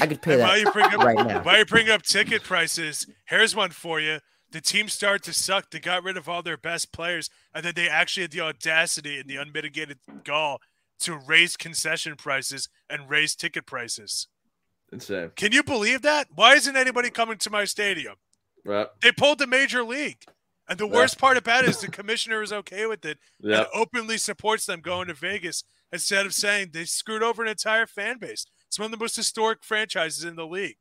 [0.00, 1.42] I could pay And that while you bring up right now.
[1.42, 4.20] while you bring up ticket prices, here's one for you.
[4.50, 5.70] The team started to suck.
[5.70, 9.18] They got rid of all their best players, and then they actually had the audacity
[9.18, 10.60] and the unmitigated gall
[11.00, 14.26] to raise concession prices and raise ticket prices.
[14.92, 15.30] Insane.
[15.36, 16.28] Can you believe that?
[16.34, 18.14] Why isn't anybody coming to my stadium?
[18.64, 18.86] Right.
[19.02, 20.22] They pulled the major league.
[20.70, 20.94] And the Yeah.
[20.94, 23.58] worst part about it is the commissioner is okay with it Yeah.
[23.60, 27.86] and openly supports them going to Vegas instead of saying they screwed over an entire
[27.86, 28.44] fan base.
[28.66, 30.76] It's one of the most historic franchises in the league.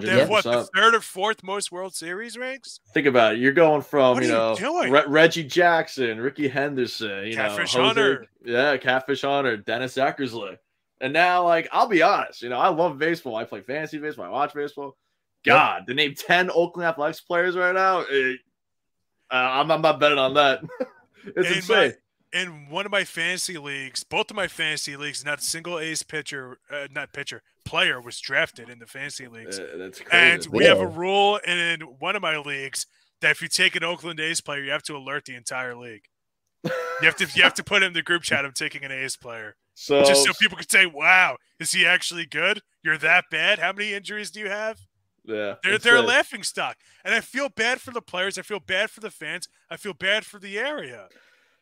[0.00, 2.80] They have what the third or fourth most World Series ranks.
[2.94, 3.38] Think about it.
[3.40, 4.90] You're going from you know you doing?
[4.90, 8.26] Re- Reggie Jackson, Rickey Henderson, you Catfish know, Jose- Hunter.
[8.44, 10.56] yeah, Catfish Hunter, Dennis Eckersley,
[11.00, 13.36] and now like I'll be honest, you know I love baseball.
[13.36, 14.26] I play fantasy baseball.
[14.26, 14.96] I watch baseball.
[15.44, 18.34] God, to name ten Oakland Athletics players right now, eh,
[19.30, 20.62] uh, I'm, I'm not betting on that.
[21.36, 21.92] it's In insane.
[22.32, 26.02] my- In one of my fantasy leagues, both of my fantasy leagues, not single ace
[26.02, 29.58] pitcher, uh, not pitcher, player was drafted in the fantasy leagues.
[29.58, 30.48] Uh, that's And crazy.
[30.50, 32.86] we have a rule in one of my leagues
[33.20, 36.04] that if you take an Oakland A's player, you have to alert the entire league.
[36.64, 36.70] You
[37.02, 38.44] have to you have to put in the group chat.
[38.46, 42.26] I'm taking an A's player, so just so people can say, "Wow, is he actually
[42.26, 42.60] good?
[42.82, 43.58] You're that bad?
[43.58, 44.78] How many injuries do you have?"
[45.24, 48.38] yeah, They're they're a laughing stock, and I feel bad for the players.
[48.38, 49.48] I feel bad for the fans.
[49.70, 51.08] I feel bad for the area.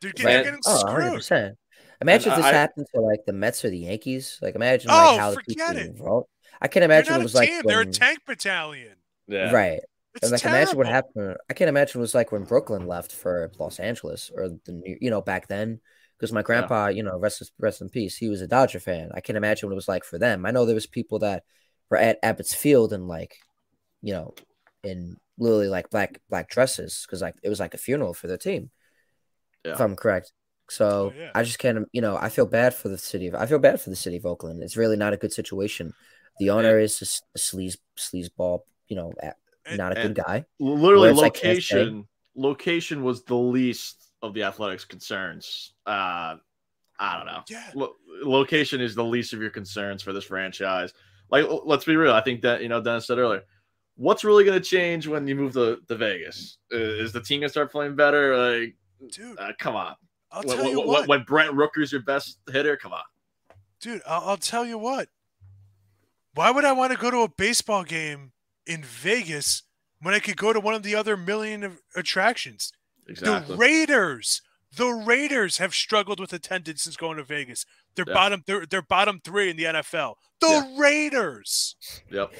[0.00, 1.22] They're, get- they're getting Oh, screwed.
[1.22, 1.56] 100%.
[2.00, 4.38] Imagine if this I- happened to like the Mets or the Yankees.
[4.42, 5.86] Like imagine Oh, like how the forget people it.
[5.86, 6.28] involved.
[6.60, 7.62] I can't imagine not it a was like team.
[7.64, 8.96] They're a tank battalion.
[9.28, 9.80] Yeah, right.
[10.14, 10.58] It's And like terrible.
[10.58, 11.36] imagine what happened.
[11.48, 14.72] I can't imagine what it was like when Brooklyn left for Los Angeles or the
[14.72, 15.80] New, you know back then.
[16.22, 19.10] Because my grandpa, you know, rest rest in peace, he was a Dodger fan.
[19.12, 20.46] I can't imagine what it was like for them.
[20.46, 21.42] I know there was people that
[21.90, 23.38] were at Ebbets Field and like,
[24.02, 24.32] you know,
[24.84, 28.38] in literally like black black dresses because like it was like a funeral for their
[28.38, 28.70] team.
[29.64, 30.32] If I'm correct.
[30.70, 31.30] So Oh, yeah.
[31.34, 33.80] I just can't, you know, I feel bad for the city of I feel bad
[33.80, 34.62] for the city of Oakland.
[34.62, 35.92] It's really not a good situation.
[36.38, 39.34] The owner is just a sleaze sleazeball, you know, a-
[39.66, 40.44] And- not a good guy.
[40.60, 42.06] literally Words I location
[42.36, 45.74] location was the least of the athletics concerns.
[45.86, 46.36] Uh
[46.98, 47.42] i don't know.
[47.48, 47.70] Yeah.
[47.74, 50.92] Lo- location is the least of your concerns for this franchise.
[51.30, 52.12] Like let's be real.
[52.12, 53.42] I think that you know dennis said earlier
[53.96, 56.58] what's really going to change when you move to, to vegas?
[56.70, 58.36] Is the team going to start playing better?
[58.36, 58.74] Like
[59.10, 59.94] Dude, uh, come on.
[60.30, 62.76] I'll when, tell you when- what, when brent rooker's your best hitter?
[62.76, 63.02] Come on.
[63.80, 64.02] Dude.
[64.06, 65.08] I'll, I'll tell you what.
[66.34, 68.32] Why would I want to go to a baseball game
[68.66, 69.64] in Vegas
[70.00, 72.72] when I could go to one of the other million of attractions?
[73.09, 74.42] Exactly The Raiders,
[74.76, 77.64] the Raiders have struggled with attendance since going to Vegas.
[77.94, 78.14] They're Yeah.
[78.14, 80.14] bottom, they're, they're bottom three in the NFL.
[80.40, 81.76] The Raiders,
[82.11, 82.32] yep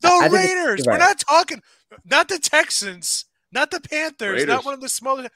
[0.00, 0.84] the I- I Raiders.
[0.84, 1.62] you're We're not talking,
[2.04, 4.46] not the Texans, not the Panthers, Raiders.
[4.48, 5.28] not one of the smaller,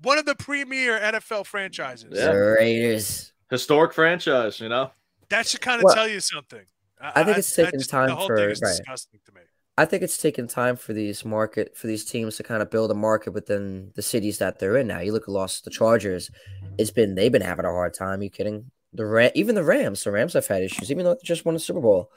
[0.00, 2.08] one of the premier NFL franchises.
[2.12, 2.26] Yeah.
[2.32, 3.32] The Raiders.
[3.50, 4.90] historic franchise you know
[5.30, 6.64] That should kind of Well, tell you something.
[7.00, 8.70] I think it's taking time the whole for- thing is right.
[8.76, 9.40] disgusting to me.
[9.78, 12.90] I think it's taken time for these market for these teams to kind of build
[12.90, 15.00] a market within the cities that they're in now.
[15.00, 16.30] You look at Los the Chargers,
[16.78, 18.22] it's been they've been having a hard time.
[18.22, 18.70] you kidding?
[18.92, 21.56] The Ram, even the Rams, the Rams have had issues, even though they just won
[21.56, 22.10] a Super Bowl.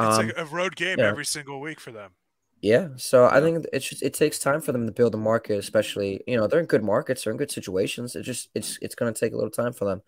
[0.00, 1.04] It's Um, like a road game yeah.
[1.04, 2.14] every single week for them.
[2.60, 5.58] Yeah, so I think it's just it takes time for them to build a market,
[5.58, 8.16] especially you know they're in good markets, they're in good situations.
[8.16, 10.02] It just it's it's going to take a little time for them.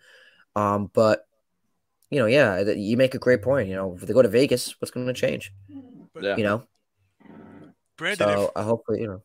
[0.56, 1.26] Um, but
[2.10, 3.68] you know, yeah, you make a great point.
[3.68, 5.52] You know, if they go to Vegas, what's going to change?
[6.20, 6.64] yeah You know,
[8.00, 9.22] Brandon, if- so I hope you know.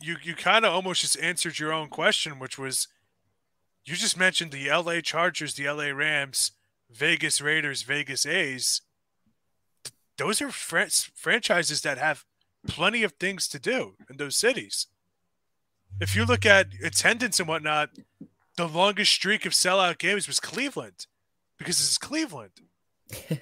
[0.00, 2.88] you you kind of almost just answered your own question, which was
[3.84, 5.00] you just mentioned the L.A.
[5.02, 5.92] Chargers, the L.A.
[5.94, 6.52] Rams,
[6.90, 8.82] Vegas Raiders, Vegas A's.
[10.18, 12.24] Those are fran- franchises that have
[12.66, 14.86] plenty of things to do in those cities.
[16.00, 17.90] If you look at attendance and whatnot,
[18.56, 21.06] the longest streak of sellout games was Cleveland
[21.58, 22.52] because it's Cleveland.
[23.30, 23.36] yeah,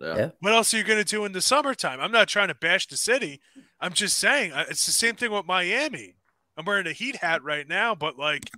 [0.00, 0.30] Yeah.
[0.40, 2.00] What else are you going to do in the summertime?
[2.00, 3.40] I'm not trying to bash the city.
[3.80, 6.14] I'm just saying it's the same thing with Miami.
[6.56, 8.50] I'm wearing a Heat hat right now, but like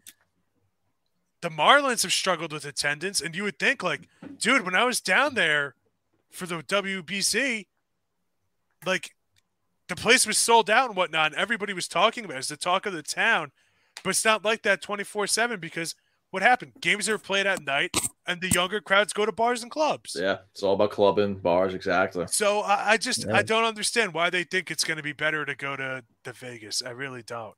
[1.43, 4.09] the Marlins have struggled with attendance, and you would think, like,
[4.39, 5.75] dude, when I was down there
[6.31, 7.67] for the WBC,
[8.85, 9.15] like
[9.89, 12.41] the place was sold out and whatnot, and everybody was talking about it.
[12.41, 13.53] It's the talk of the town,
[14.03, 15.95] but it's not like that 24 7 because
[16.37, 16.73] what happened?
[16.83, 20.15] Games are played at night, and the younger crowds go to bars and clubs.
[20.21, 23.37] yeah it's all about clubbing bars exactly So I, I just Yeah.
[23.37, 26.33] I don't understand why they think it's going to be better to go to the
[26.35, 26.83] Vegas.
[26.83, 27.55] I really don't.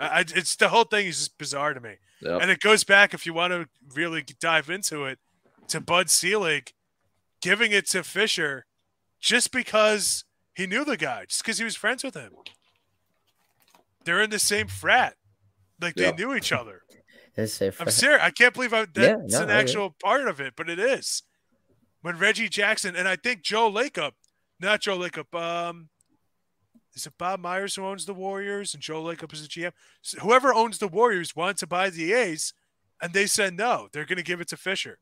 [0.00, 2.42] I, I- it's the whole thing is just bizarre to me, Yep.
[2.42, 5.20] and it goes back if you want to really dive into it
[5.68, 6.72] to Bud Selig
[7.40, 8.66] giving it to Fisher
[9.20, 12.32] just because he knew the guy, just because he was friends with him.
[14.04, 15.14] They're in the same frat,
[15.80, 16.10] like they Yeah.
[16.12, 16.82] knew each other.
[17.36, 17.80] It's safe.
[17.80, 18.22] I'm serious.
[18.22, 20.78] I can't believe I, that's Yeah, no, an I actual part of it, but it
[20.78, 21.22] is.
[22.00, 24.12] When Reggie Jackson and I think Joe Lacob,
[24.60, 25.88] not Joe Lacob, um,
[26.94, 29.72] is it Bob Myers who owns the Warriors and Joe Lacob is the GM?
[30.00, 32.54] So whoever owns the Warriors wanted to buy the A's,
[33.02, 33.88] and they said no.
[33.92, 34.98] They're going to give it to Fisher.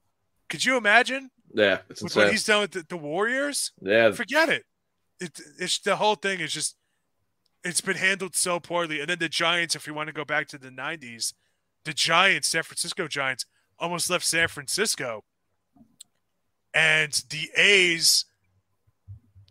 [0.48, 3.72] Could you imagine Yeah, it's with what he's done with the, the Warriors?
[3.80, 4.64] Yeah, Forget it.
[5.20, 6.76] It it's the whole thing is just
[7.62, 9.00] it's been handled so poorly.
[9.00, 11.32] And then the Giants, if you want to go back to the '90s,
[11.84, 13.46] the Giants, San Francisco Giants,
[13.78, 15.24] almost left San Francisco,
[16.72, 18.24] and the A's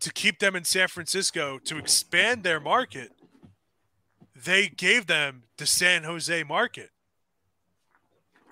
[0.00, 3.10] to keep them in San Francisco to expand their market.
[4.36, 6.90] They gave them the San Jose market.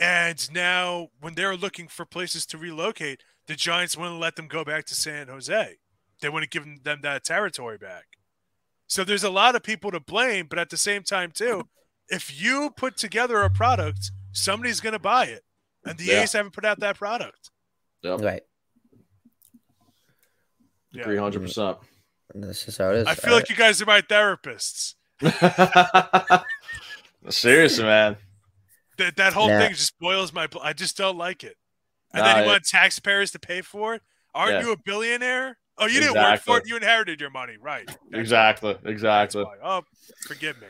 [0.01, 4.65] And now, when they're looking for places to relocate, the Giants wouldn't let them go
[4.65, 5.77] back to San Jose.
[6.21, 8.05] They wouldn't give them that territory back.
[8.87, 11.69] So there's a lot of people to blame, but at the same time, too,
[12.09, 15.43] if you put together a product, somebody's going to buy it.
[15.85, 16.23] And the Yeah.
[16.23, 17.51] A's haven't put out that product.
[18.05, 18.43] Right.
[20.93, 21.05] Yeah.
[21.05, 21.79] three hundred percent.
[22.35, 23.07] This is how it is.
[23.07, 24.95] I feel like you guys are my therapists.
[27.29, 28.17] Seriously, man.
[28.99, 29.61] That that whole Yeah.
[29.61, 30.49] thing just boils my.
[30.63, 31.57] I just don't like it.
[32.13, 34.03] And Nah, then you it- want taxpayers to pay for it.
[34.35, 34.63] Aren't Yeah.
[34.63, 35.59] you a billionaire?
[35.79, 36.65] Oh, you didn't work for it.
[36.67, 37.87] You inherited your money, right?
[37.87, 39.45] That's Exactly, That's exactly.
[39.63, 39.83] Oh,
[40.27, 40.69] forgive me.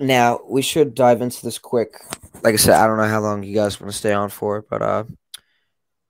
[0.00, 1.94] Now we should dive into this quick.
[2.42, 4.64] Like I said, I don't know how long you guys want to stay on for,
[4.68, 5.04] but uh,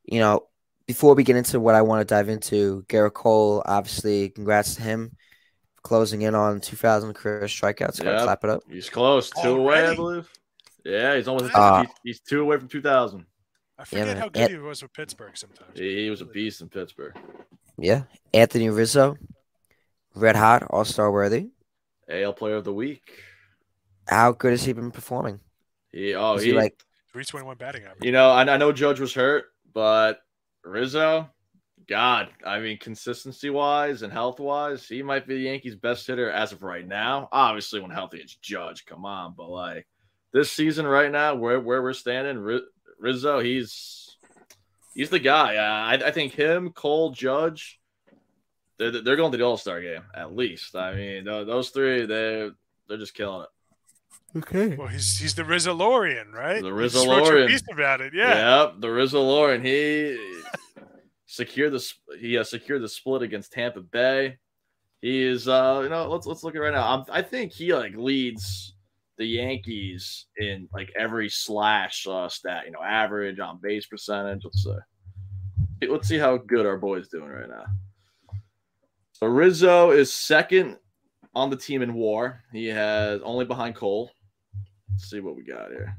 [0.05, 0.47] you know,
[0.87, 4.83] before we get into what I want to dive into, Gerrit Cole, obviously, congrats to
[4.83, 5.17] him
[5.83, 8.03] closing in on 2,000 career strikeouts.
[8.03, 8.63] Gotta clap it up.
[8.71, 10.31] He's close, two away, I believe.
[10.85, 11.55] Yeah, he's almost.
[11.55, 13.27] Uh, he's, he's two away from two thousand.
[13.79, 14.17] I forget man.
[14.17, 15.79] how good Ant- he was with Pittsburgh sometimes.
[15.79, 17.17] He, he was a beast in Pittsburgh.
[17.77, 19.17] Yeah, Anthony Rizzo,
[20.15, 21.49] red hot, all star worthy.
[22.09, 23.23] AL Player of the Week.
[24.09, 25.41] How good has he been performing?
[25.93, 26.83] He oh he, he like
[27.13, 28.05] 321 batting average.
[28.05, 30.21] you know I, I know Judge was hurt, but
[30.65, 31.29] Rizzo,
[31.89, 36.31] God, I mean consistency wise and health wise, he might be the Yankees' best hitter
[36.31, 37.29] as of right now.
[37.33, 38.85] Obviously, when healthy, it's Judge.
[38.87, 39.87] Come on, but like
[40.33, 42.61] this season right now, where where we're standing,
[42.99, 44.17] Rizzo, he's
[44.95, 45.57] he's the guy.
[45.57, 47.81] Uh, I, I think him, Cole, Judge,
[48.79, 50.77] they're they're going to the All Star game at least.
[50.77, 52.51] I mean, those three, they
[52.89, 53.49] they're just killing it.
[54.37, 54.77] Okay?
[54.77, 56.63] Well, he's he's the Rizzolorian, right?
[56.63, 57.49] The You just wrote your Rizzolorian.
[57.49, 58.15] piece about it.
[58.15, 58.63] Yeah.
[58.65, 60.19] Yep, the Rizzo He
[61.27, 64.39] secured the he uh, secured the split against Tampa Bay.
[65.01, 66.95] He is uh you know let's let's look at it right now.
[66.99, 68.75] I'm, I think he like leads
[69.17, 72.65] the Yankees in like every slash uh, stat.
[72.67, 74.43] You know, average on base percentage.
[74.45, 75.87] Let's see.
[75.89, 77.65] Let's see how good our boy's doing right now.
[79.13, 80.79] So Rizzo is second
[81.35, 82.43] on the team in WAR.
[82.53, 84.11] He has only behind Cole.
[84.93, 85.97] Let's see what we got here.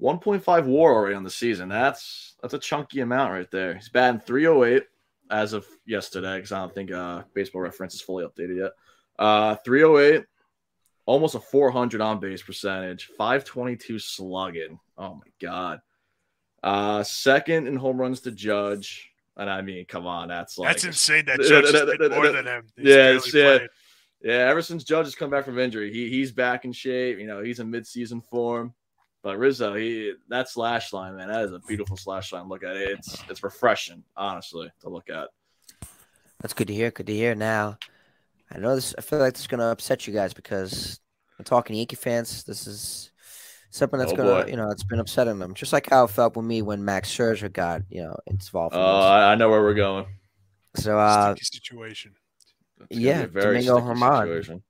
[0.00, 1.68] 1.5 WAR already on the season.
[1.68, 3.74] That's that's a chunky amount right there.
[3.74, 4.84] He's batting 308
[5.30, 8.72] as of yesterday because I don't think uh, Baseball Reference is fully updated yet.
[9.18, 10.24] Uh, 308,
[11.06, 14.78] almost a 400 on base percentage, 522 slugging.
[14.96, 15.80] Oh my god.
[16.62, 20.84] Uh, second in home runs to Judge, and I mean, come on, that's like That's
[20.84, 21.24] insane.
[21.26, 22.66] That Judge yeah, just yeah, did more than him.
[22.76, 23.18] He's Yeah, yeah.
[23.58, 23.68] played.
[24.22, 27.18] Yeah, ever since Judge has come back from injury, he he's back in shape.
[27.18, 28.74] You know, he's in midseason form.
[29.22, 32.48] But Rizzo, he that slash line, man, that is a beautiful slash line.
[32.48, 32.90] Look at it.
[32.98, 35.28] It's it's refreshing, honestly, to look at.
[36.40, 36.90] That's good to hear.
[36.90, 37.34] Good to hear.
[37.34, 37.78] Now,
[38.52, 38.94] I know this.
[38.96, 41.00] I feel like this is gonna upset you guys because
[41.38, 42.44] I'm talking Yankee fans.
[42.44, 43.10] This is
[43.70, 44.50] something that's Oh, gonna, boy.
[44.50, 45.54] you know, it's been upsetting them.
[45.54, 48.74] Just like how it felt with me when Max Scherzer got, you know, involved.
[48.74, 48.84] Oh, in.
[48.84, 50.06] I, I know where we're going.
[50.76, 52.14] so, uh, Sticky situation.
[52.90, 54.22] It's Yeah, a very Domingo sticky Germán.
[54.22, 54.62] situation.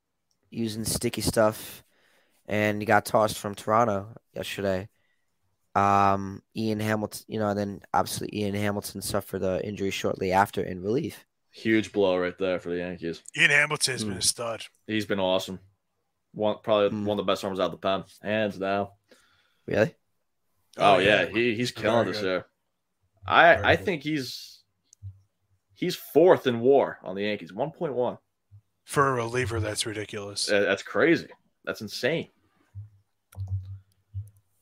[0.51, 1.85] using sticky stuff,
[2.47, 4.89] and he got tossed from Toronto yesterday.
[5.75, 10.63] Um, Ian Hamilton, you know, and then obviously Ian Hamilton suffered the injury shortly after
[10.63, 11.25] in relief.
[11.53, 13.23] Huge blow right there for the Yankees.
[13.37, 14.19] Ian Hamilton's been Hmm.
[14.19, 14.65] a stud.
[14.87, 15.61] He's been awesome.
[16.33, 17.05] One probably Mm.
[17.05, 18.89] one of the best arms out of the pen, hands down.
[19.67, 19.95] Really?
[20.77, 21.23] Oh, Oh, yeah.
[21.23, 21.29] yeah.
[21.29, 22.27] he he's killing this good.
[22.27, 22.47] year.
[23.27, 24.58] I Very I think he's
[25.79, 28.19] he's fourth in WAR on the Yankees, one point one.
[28.85, 30.47] For a reliever, that's ridiculous.
[30.47, 31.29] That's crazy.
[31.65, 32.29] That's insane.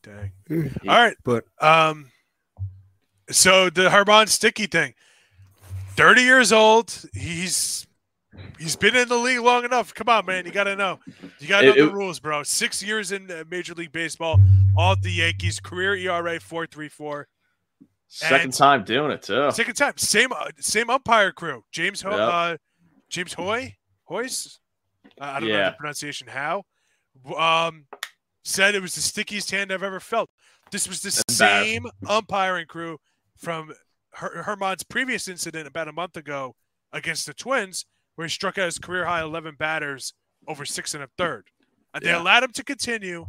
[0.03, 0.31] Dang.
[0.47, 1.17] He- All right.
[1.23, 2.11] but- um
[3.29, 4.93] so the Harbon sticky thing.
[5.97, 7.05] 30 years old.
[7.13, 7.85] He's
[8.59, 9.93] he's been in the league long enough.
[9.93, 10.45] Come on, man.
[10.45, 10.99] You gotta know.
[11.39, 12.43] You gotta know It- the it- rules, bro.
[12.43, 14.39] Six years in uh, Major League Baseball,
[14.77, 17.27] all at the Yankees, career ERA 434.
[18.07, 19.51] Second And- time doing it too.
[19.51, 21.63] Second time, same uh, same umpire crew.
[21.71, 22.19] James Ho- Yep.
[22.19, 22.57] uh,
[23.09, 23.75] James Hoye,
[24.09, 24.59] Hoye's.
[25.19, 26.27] Uh, I don't know the pronunciation.
[26.27, 26.63] How?
[27.35, 27.87] Um,
[28.43, 30.29] said it was the stickiest hand I've ever felt.
[30.71, 32.99] This was the same umpiring crew
[33.37, 33.73] from
[34.13, 36.55] Her- Germán's previous incident about a month ago
[36.93, 37.85] against the Twins,
[38.15, 40.13] where he struck out his career high 11 batters
[40.47, 41.49] over six and a third.
[41.93, 42.21] And they Yeah.
[42.21, 43.27] allowed him to continue,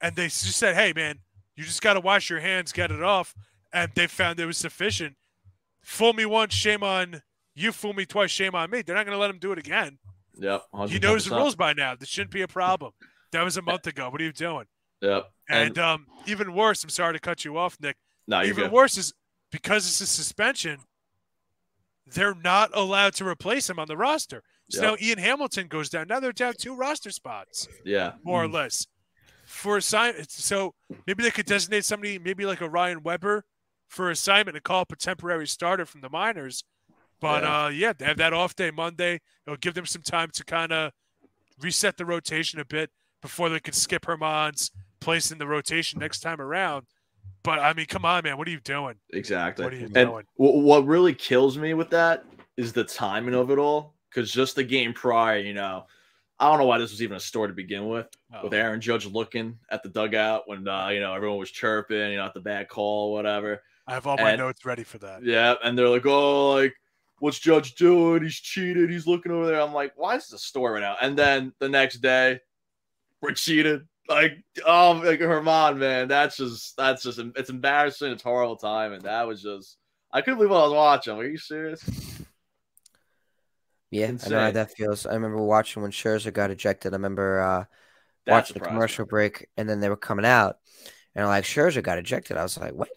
[0.00, 1.20] and they just said, "Hey, man,
[1.56, 3.34] You just got to wash your hands, get it off,
[3.72, 5.16] and they found it was sufficient.
[5.82, 7.22] Fool me once, shame on
[7.54, 7.72] you.
[7.72, 8.82] Fool me twice, shame on me.
[8.82, 9.98] They're not going to let him do it again.
[10.38, 10.62] Yep.
[10.88, 11.94] He knows the rules by now.
[11.94, 12.92] This shouldn't be a problem.
[13.32, 14.08] That was a month ago.
[14.10, 14.66] What are you doing?
[15.02, 15.30] Yep.
[15.48, 17.96] And um, even worse, I'm sorry to cut you off, Nick.
[18.26, 18.72] no, you're even good.
[18.72, 19.12] worse is
[19.50, 20.78] because it's a suspension,
[22.06, 24.42] they're not allowed to replace him on the roster.
[24.70, 24.90] So Yep.
[25.00, 26.06] now Ian Hamilton goes down.
[26.08, 28.12] Now they're down two roster spots, Yeah.
[28.22, 28.86] more or less.
[29.46, 30.74] For assignment, so
[31.06, 33.44] maybe they could designate somebody, maybe like a Ryan Weber,
[33.90, 36.64] for assignment and call up a temporary starter from the minors.
[37.20, 37.64] But Yeah.
[37.64, 39.20] uh, yeah, they have that off day Monday.
[39.46, 40.92] It'll give them some time to kind of
[41.60, 44.70] reset the rotation a bit before they can skip Germán's
[45.00, 46.86] place in the rotation next time around.
[47.42, 48.94] But I mean, come on, man, what are you doing?
[49.12, 49.64] Exactly.
[49.64, 50.24] What are you And doing?
[50.36, 52.24] wh- what really kills me with that
[52.56, 53.94] is the timing of it all.
[54.08, 55.86] Because just the game prior, you know,
[56.38, 58.06] I don't know why this was even a story to begin with.
[58.32, 58.44] Oh.
[58.44, 62.16] With Aaron Judge looking at the dugout when uh, you know everyone was chirping, you
[62.16, 63.62] know, at the bad call, or whatever.
[63.90, 65.22] I have all my And- notes ready for that.
[65.24, 66.74] Yeah, and they're like, "Oh, like,
[67.18, 68.22] what's Judge doing?
[68.22, 68.88] He's cheated.
[68.88, 71.52] He's looking over there." I'm like, "Why is this a story right now?" And then
[71.58, 72.40] the next day,
[73.20, 73.86] we're cheated.
[74.08, 78.12] Like, oh, like Germán, man, that's just that's just it's embarrassing.
[78.12, 79.76] It's horrible time, and that was just
[80.12, 81.16] I couldn't believe what I was watching.
[81.16, 81.82] Are you serious?
[83.90, 85.04] Yeah, I know how that feels.
[85.06, 86.92] I remember watching when Scherzer got ejected.
[86.92, 87.64] I remember uh,
[88.26, 88.76] watching the surprised me.
[88.76, 90.58] commercial break, and then they were coming out,
[91.14, 92.36] and like Scherzer got ejected.
[92.36, 92.88] I was like, what?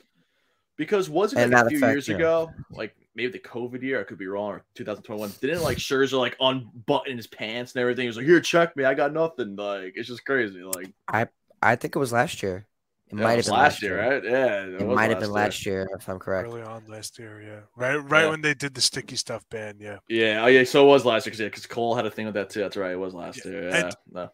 [0.76, 3.82] Because wasn't And it a few fact, years you know- ago, like maybe the COVID
[3.84, 7.82] year, I could be wrong, or 2021, didn't like Scherzer like unbutton his pants and
[7.82, 8.04] everything?
[8.04, 10.62] He was like, "Here, check me, I got nothing." Like, it's just crazy.
[10.64, 11.28] Like, I
[11.62, 12.66] I think it was last year.
[13.10, 14.24] It that might have been last year, right?
[14.24, 16.48] Yeah, It might have been last year, if I'm correct.
[16.48, 17.60] Early on last year, yeah.
[17.76, 18.30] Right right Yeah.
[18.32, 20.00] when they did the sticky stuff ban, yeah.
[20.10, 21.46] Yeah, oh yeah, so it was last year Yeah.
[21.50, 22.62] because Cole had a thing with that too.
[22.62, 23.70] That's right, it was last Yeah, year.
[23.70, 24.30] and- Yeah, no.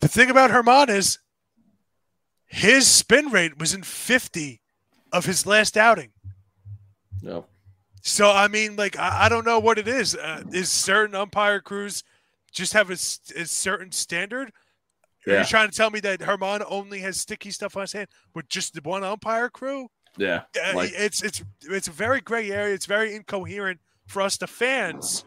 [0.00, 1.20] The thing about Germán is
[2.46, 4.60] his spin rate was in 50
[5.14, 6.10] of his last outing.
[7.22, 7.46] no.
[8.06, 10.14] So I mean, like I, I don't know what it is.
[10.14, 12.04] Uh, is certain umpire crews
[12.52, 14.48] just have a certain standard?
[15.26, 15.38] Are Yeah.
[15.40, 18.46] you trying to tell me that Germán only has sticky stuff on his hand with
[18.50, 19.88] just the one umpire crew?
[20.18, 22.74] Yeah, Uh, Like- it's it's it's a very gray area.
[22.74, 25.24] It's very incoherent for us, the fans,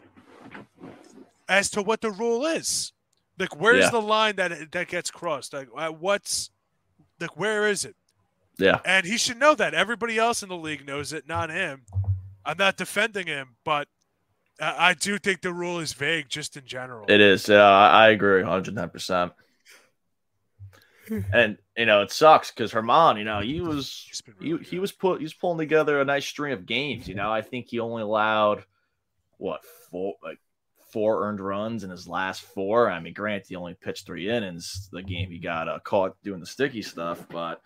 [1.48, 2.92] as to what the rule is.
[3.38, 3.90] Like, where's Yeah.
[3.90, 5.52] the line that that gets crossed?
[5.52, 6.50] Like, what's
[7.20, 7.96] like, where is it?
[8.58, 9.72] Yeah, And he should know that.
[9.72, 11.82] Everybody else in the league knows it, not him.
[12.44, 13.88] I'm not defending him, but
[14.60, 17.06] I do think the rule is vague, just in general.
[17.08, 17.48] it is.
[17.48, 19.32] Yeah, I, agree, hundred ten percent.
[21.32, 25.20] And you know it sucks because Germán, you know, he was he, he was put
[25.20, 27.08] he was pulling together a nice string of games.
[27.08, 28.64] You know, I think he only allowed
[29.38, 30.38] what four like
[30.92, 32.90] four earned runs in his last four.
[32.90, 34.88] I mean, Grant, he only pitched three innings.
[34.92, 37.60] The game he got uh, caught doing the sticky stuff, but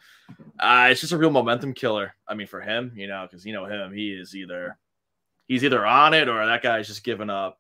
[0.61, 2.15] uh, it's just a real momentum killer.
[2.29, 4.79] I mean, for him, you know, because you know him, he is either
[5.47, 7.59] he's either on it or that guy's just giving up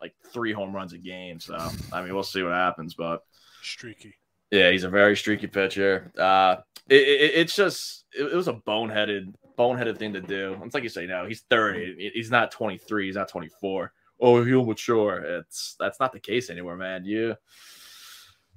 [0.00, 1.40] like three home runs a game.
[1.40, 1.56] So
[1.92, 3.22] I mean, we'll see what happens, but.
[3.62, 4.14] streaky.
[4.50, 6.12] Yeah, he's a very streaky pitcher.
[6.16, 6.56] Uh,
[6.88, 10.56] it, it, it's just it, it was a boneheaded boneheaded thing to do.
[10.64, 12.12] It's like you say, no, he's thirty.
[12.14, 13.06] He's not twenty three.
[13.06, 13.92] He's not twenty four.
[14.20, 15.40] Oh, he'll mature.
[15.40, 17.04] It's that's not the case anymore, man.
[17.04, 17.36] You,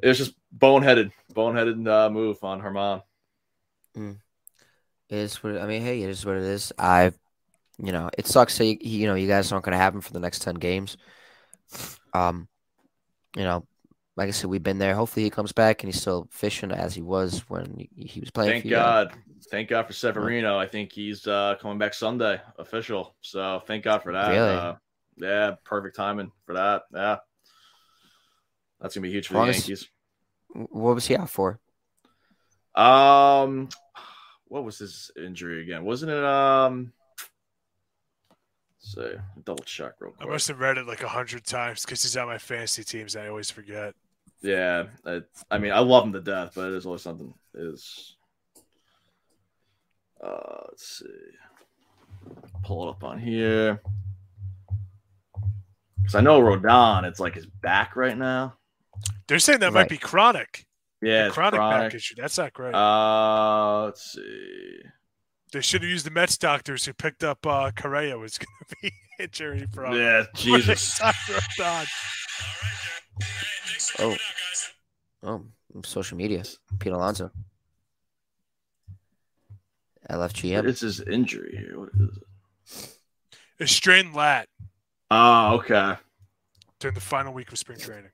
[0.01, 3.01] it was just boneheaded, boneheaded uh, move on Germán.
[5.09, 5.81] It is what I mean.
[5.81, 6.73] Hey, it is what it is.
[6.77, 7.11] I,
[7.79, 8.57] you know, it sucks.
[8.57, 10.55] that you, you know, you guys aren't going to have him for the next ten
[10.55, 10.97] games.
[12.13, 12.47] Um,
[13.35, 13.65] you know,
[14.17, 14.95] like I said, we've been there.
[14.95, 18.61] Hopefully, he comes back and he's still fishing as he was when he, was playing.
[18.61, 18.71] Thank.
[18.71, 19.13] God,
[19.49, 20.57] thank God for Severino.
[20.57, 23.15] I think he's uh, coming back Sunday, official.
[23.21, 24.29] So thank God for that.
[24.29, 24.55] Really?
[24.55, 24.73] Uh,
[25.17, 26.83] yeah, perfect timing for that.
[26.93, 27.17] Yeah,
[28.79, 29.89] that's gonna be huge for As the as- Yankees.
[30.53, 31.59] What was he out for?
[32.75, 33.69] Um,
[34.47, 35.83] what was his injury again?
[35.83, 36.93] Wasn't it um?
[38.79, 40.27] So double check real quick.
[40.27, 43.15] I must have read it like a hundred times because he's on my fantasy teams.
[43.15, 43.93] I always forget.
[44.41, 47.33] Yeah, it, I mean I love him to death, but it is always something.
[47.53, 48.15] It is
[50.23, 51.05] uh, let's see,
[52.63, 53.81] pull it up on here
[56.07, 57.03] because I know Rodon.
[57.03, 58.55] It's like his back right now.
[59.27, 59.81] They're saying that Right.
[59.81, 60.65] might be chronic.
[61.01, 61.91] Yeah, it's chronic, chronic.
[61.91, 62.15] back issue.
[62.17, 62.73] That's not great.
[62.73, 64.79] Uh, let's see.
[65.51, 68.75] they should have used the Mets doctors who picked up uh, Correa was going to
[68.81, 69.95] be injury prone.
[69.95, 70.97] Yeah, Jesus.
[71.01, 71.87] Rodon.
[73.99, 74.15] Oh,
[75.23, 75.45] oh,
[75.83, 76.43] social media.
[76.79, 77.31] Pete Alonso.
[80.09, 80.63] LFGM.
[80.63, 81.79] This is injury here.
[81.79, 82.97] What is it?
[83.59, 84.47] A strained lat
[85.09, 85.95] Oh, okay.
[86.79, 88.11] during the final week of spring training.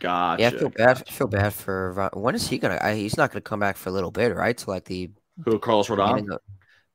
[0.00, 0.42] Gotcha.
[0.42, 1.02] Yeah, I feel bad.
[1.08, 2.78] I feel bad for Ron- when is he gonna?
[2.80, 4.56] I, he's not gonna come back for a little bit, right?
[4.58, 5.10] To like the
[5.44, 6.14] Who Carlos Rodon?
[6.16, 6.40] Beginning of-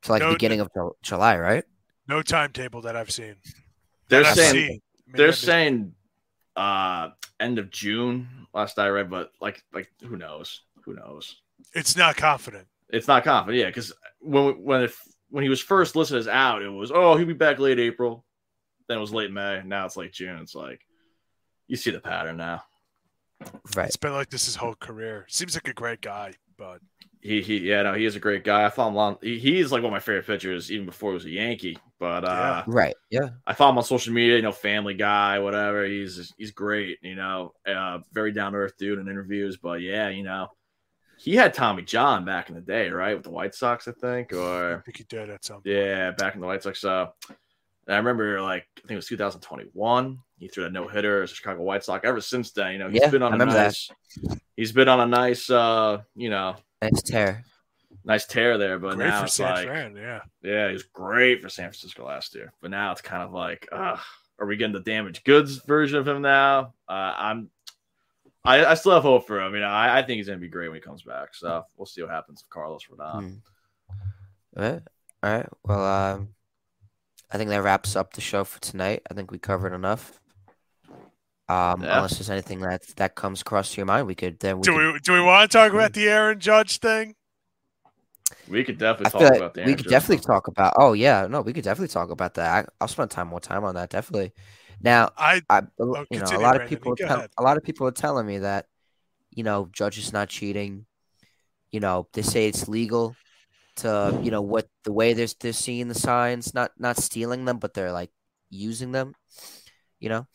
[0.03, 0.69] To like No, beginning of
[1.01, 1.63] July, right?
[2.07, 3.36] No timetable that I've seen.
[4.09, 4.82] They're That I've saying seen.
[5.07, 5.93] They're I'm saying
[6.55, 7.09] uh
[7.39, 10.61] end of June last I read, but like like who knows?
[10.84, 11.38] Who knows?
[11.74, 12.67] it's not confident.
[12.89, 14.91] It's not confident, yeah, because when when it,
[15.30, 18.24] when he was first listed as out, it was oh he'll be back late April,
[18.88, 20.38] then it was late May, now it's late June.
[20.39, 20.81] It's like
[21.67, 22.63] you see the pattern now.
[23.75, 23.88] Right.
[23.88, 25.25] It's been like this his whole career.
[25.29, 26.79] Seems like a great guy, but
[27.21, 28.65] He he yeah no he is a great guy.
[28.65, 29.17] I follow him on.
[29.21, 31.77] He, he's like one of my favorite pitchers even before he was a Yankee.
[31.99, 32.95] But uh, Right.
[33.09, 33.29] Yeah.
[33.47, 34.36] I follow him on social media.
[34.38, 35.86] You know, Family Guy, whatever.
[35.86, 36.99] He's he's great.
[37.01, 39.57] You know, uh, very down to earth dude in interviews.
[39.57, 40.47] But yeah, you know,
[41.17, 44.34] he had Tommy John back in the day, right, with the White Sox, I think,
[44.34, 45.67] or I or think he did at some point.
[45.67, 46.79] yeah, back in the White Sox.
[46.81, 47.13] So
[47.88, 50.19] and I remember like I think it was 2021.
[50.39, 52.05] He threw a no hitter as a Chicago White Sox.
[52.05, 53.63] Ever since then, you know, he's Yeah, been on I a remember that.
[53.65, 53.89] nice.
[54.55, 57.43] He's been on a nice, uh, you know, Nice tear.
[58.03, 58.77] nice tear there.
[58.79, 60.21] But Great now for it's San like, Fran, yeah.
[60.41, 62.51] yeah, he was great for San Francisco last year.
[62.61, 63.97] But now it's kind of like, uh,
[64.39, 66.73] are we getting the damaged goods version of him now?
[66.89, 67.49] Uh, I'm,
[68.43, 69.53] I, I still have hope for him.
[69.55, 71.34] You know, I, I think he's gonna be great when he comes back.
[71.34, 73.21] So we'll see what happens with Carlos Rodon.
[73.21, 74.57] Hmm.
[74.57, 74.81] All right.
[75.23, 75.49] All right.
[75.63, 76.27] Well, um,
[77.34, 79.01] I think that wraps up the show for tonight.
[79.09, 80.19] I think we covered enough.
[81.49, 81.89] Um, Yeah.
[81.91, 84.73] unless there's anything that that comes across to your mind, we could then we Do
[84.73, 87.15] could, we do we want to talk about the Aaron Judge thing?
[88.47, 90.25] We could definitely talk like about the we could Judge definitely stuff.
[90.25, 90.73] talk about.
[90.77, 92.65] Oh yeah, no, we could definitely talk about that.
[92.65, 93.89] I, I'll spend time more time on that.
[93.89, 94.34] Definitely.
[94.81, 96.79] Now, I I, you know, a Oh, continue, lot of Brandon.
[96.81, 98.67] people, Go tell, a lot of people are telling me that,
[99.31, 100.86] you know, Judge is not cheating.
[101.71, 103.15] You know, they say it's legal
[103.78, 107.57] to, you know, what the way they're they're seeing the signs, not not stealing them,
[107.57, 108.11] but they're like
[108.49, 109.13] using them.
[109.99, 110.28] You know,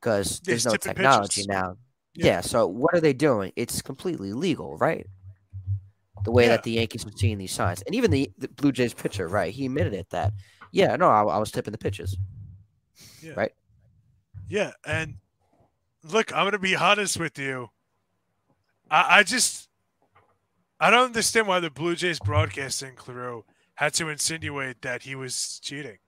[0.00, 1.48] because there's no technology pitches.
[1.48, 1.76] now.
[2.14, 2.26] Yeah.
[2.26, 2.40] Yeah.
[2.42, 3.52] So what are they doing?
[3.56, 5.06] It's completely legal, right?
[6.24, 6.50] The way Yeah.
[6.50, 9.52] that the Yankees are seeing these signs, and even the, the Blue Jays pitcher, right?
[9.52, 10.32] He admitted it that,
[10.70, 12.16] yeah, no, I, I was tipping the pitches.
[13.22, 13.32] Yeah.
[13.34, 13.52] right?
[14.48, 15.14] Yeah, and
[16.04, 17.70] look, I'm gonna be honest with you.
[18.90, 19.68] I, I just
[20.82, 23.44] I don't understand why the Blue Jays broadcasting crew
[23.76, 25.98] had to insinuate that he was cheating.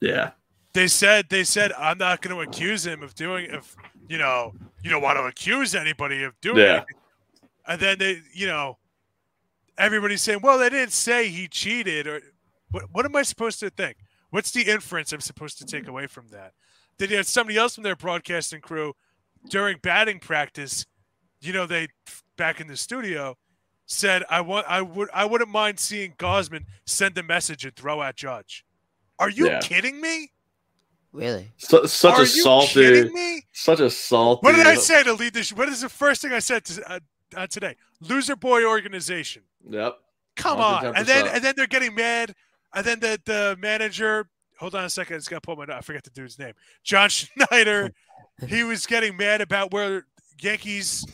[0.00, 0.30] Yeah,
[0.72, 3.74] They said they said I'm not going to accuse him of doing if
[4.08, 6.76] you know you don't want to accuse anybody of doing Yeah.
[6.78, 6.84] it.
[7.66, 8.78] And then they you know
[9.76, 12.20] everybody's saying, well, they didn't say he cheated or
[12.70, 13.96] what what am I supposed to think?
[14.30, 16.52] What's the inference I'm supposed to take away from that?
[16.98, 18.94] Did you have somebody else from their broadcasting crew
[19.48, 20.86] during batting practice,
[21.40, 21.88] you know, they
[22.36, 23.36] back in the studio
[23.88, 28.02] said I want I would I wouldn't mind seeing Gausman send a message and throw
[28.02, 28.64] at Judge.
[29.18, 29.58] Are you Yeah.
[29.60, 30.30] kidding me?
[31.10, 31.50] Really?
[31.56, 33.42] Su- such Are a you salty, kidding me?
[33.52, 34.40] such a salty.
[34.44, 35.52] What did I say to lead this?
[35.52, 37.00] What is the first thing I said to, uh,
[37.34, 37.76] uh, today?
[38.00, 39.42] Loser boy organization.
[39.68, 39.96] Yep.
[40.36, 40.94] Come on.
[40.94, 42.34] And then and then they're getting mad.
[42.74, 44.28] And then the the manager.
[44.60, 45.16] Hold on a second.
[45.16, 45.64] It's got to pull my.
[45.74, 46.52] I forget the dude's name.
[46.84, 47.92] John Schneider.
[48.46, 50.04] he was getting mad about where
[50.40, 51.06] Yankees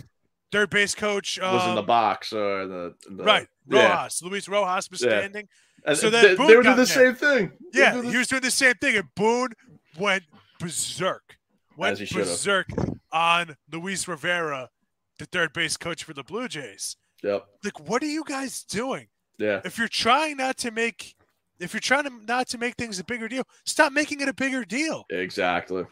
[0.54, 3.98] third base coach was in the um, box or the, the right Yeah.
[4.00, 4.22] Rojas.
[4.22, 5.48] Luis Rojas was standing.
[5.86, 6.88] And So they, then they Boone were doing the mad.
[6.88, 7.52] same thing.
[7.72, 9.50] They Yeah, he was doing the same thing, and Boone
[9.98, 10.24] went
[10.58, 11.36] berserk.
[11.76, 12.66] Went berserk
[13.12, 14.70] on Luis Rivera,
[15.18, 16.96] the third base coach for the Blue Jays.
[17.22, 17.44] Yep.
[17.64, 19.08] Like, what are you guys doing?
[19.38, 19.60] Yeah.
[19.64, 21.16] If you're trying not to make,
[21.58, 24.34] if you're trying to not to make things a bigger deal, stop making it a
[24.34, 25.04] bigger deal.
[25.10, 25.84] Exactly.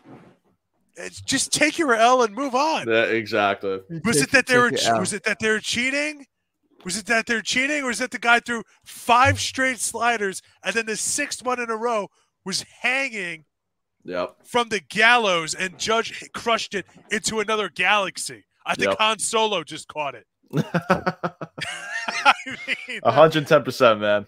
[0.96, 2.88] It's just take your L and move on.
[2.88, 3.80] Yeah, exactly.
[4.04, 4.70] Was it that they were?
[4.98, 6.26] Was it that they were cheating?
[6.84, 10.74] Was it that they're cheating, or is that the guy threw five straight sliders and
[10.74, 12.08] then the sixth one in a row
[12.44, 13.44] was hanging
[14.04, 14.34] Yep.
[14.44, 18.44] from the gallows and Judge crushed it into another galaxy?
[18.66, 18.98] I think Yep.
[18.98, 20.26] Han Solo just caught it.
[20.54, 24.26] I mean, hundred and ten percent, man.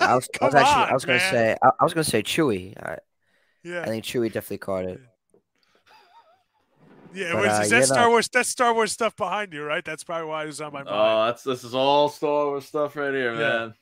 [0.00, 2.22] I was, I was actually, on, I was gonna say, I, I was gonna say
[2.22, 2.76] Chewy.
[2.76, 2.98] I,
[3.62, 5.00] yeah, I think Chewy definitely caught it.
[7.16, 7.32] Yeah.
[7.32, 8.28] but, was, uh, is that Star know- Wars?
[8.28, 9.84] That's Star Wars stuff behind you, right?
[9.84, 10.88] That's probably why it was on my mind.
[10.96, 13.38] Oh, that's this is all Star Wars stuff right here, Yeah.
[13.58, 13.74] man.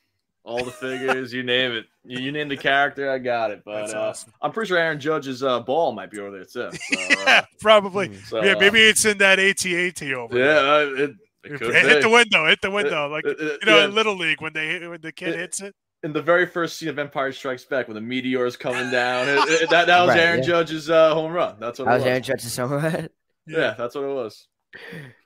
[0.43, 1.85] All the figures, you name it.
[2.03, 3.63] You, you name the character, I got it.
[3.65, 4.33] But That's uh, awesome.
[4.43, 6.69] I'm pretty sure Aaron Judge's uh, ball might be over there too.
[6.77, 6.79] So,
[7.09, 8.15] yeah, uh, probably.
[8.17, 10.35] so, yeah, uh, maybe it's in that AT-AT over.
[10.35, 10.45] there.
[10.53, 11.11] yeah, uh, it,
[11.45, 12.01] it could hit be.
[12.03, 14.53] the window, hit the window, like It- it- you know, yeah, in little league when
[14.53, 15.73] they when the kid It- hits it.
[16.03, 19.27] in the very first scene of Empire Strikes Back, when the meteor is coming down,
[19.27, 20.45] it- it- that, that was Right, Aaron yeah.
[20.45, 21.55] Judge's uh, home run.
[21.59, 22.07] That's what I it was was.
[22.07, 23.09] Aaron Judge's somewhere.
[23.47, 24.47] Yeah, that's what it was.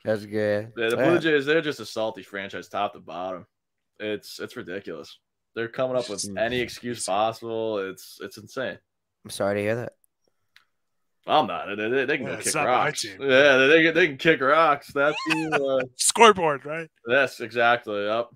[0.05, 0.71] That's good.
[0.77, 1.09] Yeah, the Yeah.
[1.09, 3.45] Blue Jays, they're just a salty franchise, top to bottom.
[3.99, 5.17] It's it's ridiculous.
[5.55, 6.39] They're coming up with Mm.
[6.39, 7.79] any excuse possible.
[7.79, 8.77] It's it's insane.
[9.25, 9.93] I'm sorry to hear that.
[11.27, 11.67] I'm not.
[11.75, 13.03] They, they, they can Yeah, go kick rocks.
[13.05, 14.91] Yeah, they, they can- they can kick rocks.
[14.93, 16.89] That's the, uh, Scoreboard, right?
[17.07, 18.05] yes, exactly.
[18.05, 18.27] Yep.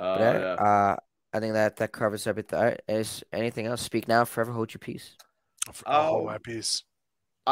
[0.00, 0.64] Oh, But, uh, yeah.
[0.64, 0.96] uh,
[1.32, 2.76] I think that that covers everything.
[2.88, 3.82] Is anything else?
[3.82, 5.16] Speak now, forever hold your peace.
[5.86, 6.26] I'll hold Oh.
[6.26, 6.82] my piece.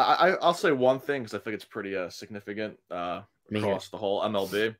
[0.00, 3.22] I, I I'll say one thing because I think it's pretty uh, significant uh,
[3.54, 4.74] across the whole MLB.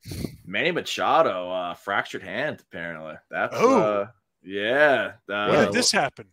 [0.45, 3.15] Manny Machado uh, fractured hand apparently.
[3.31, 3.81] That's Oh.
[3.81, 4.07] uh,
[4.43, 5.13] yeah.
[5.29, 6.27] Uh, When did this happen?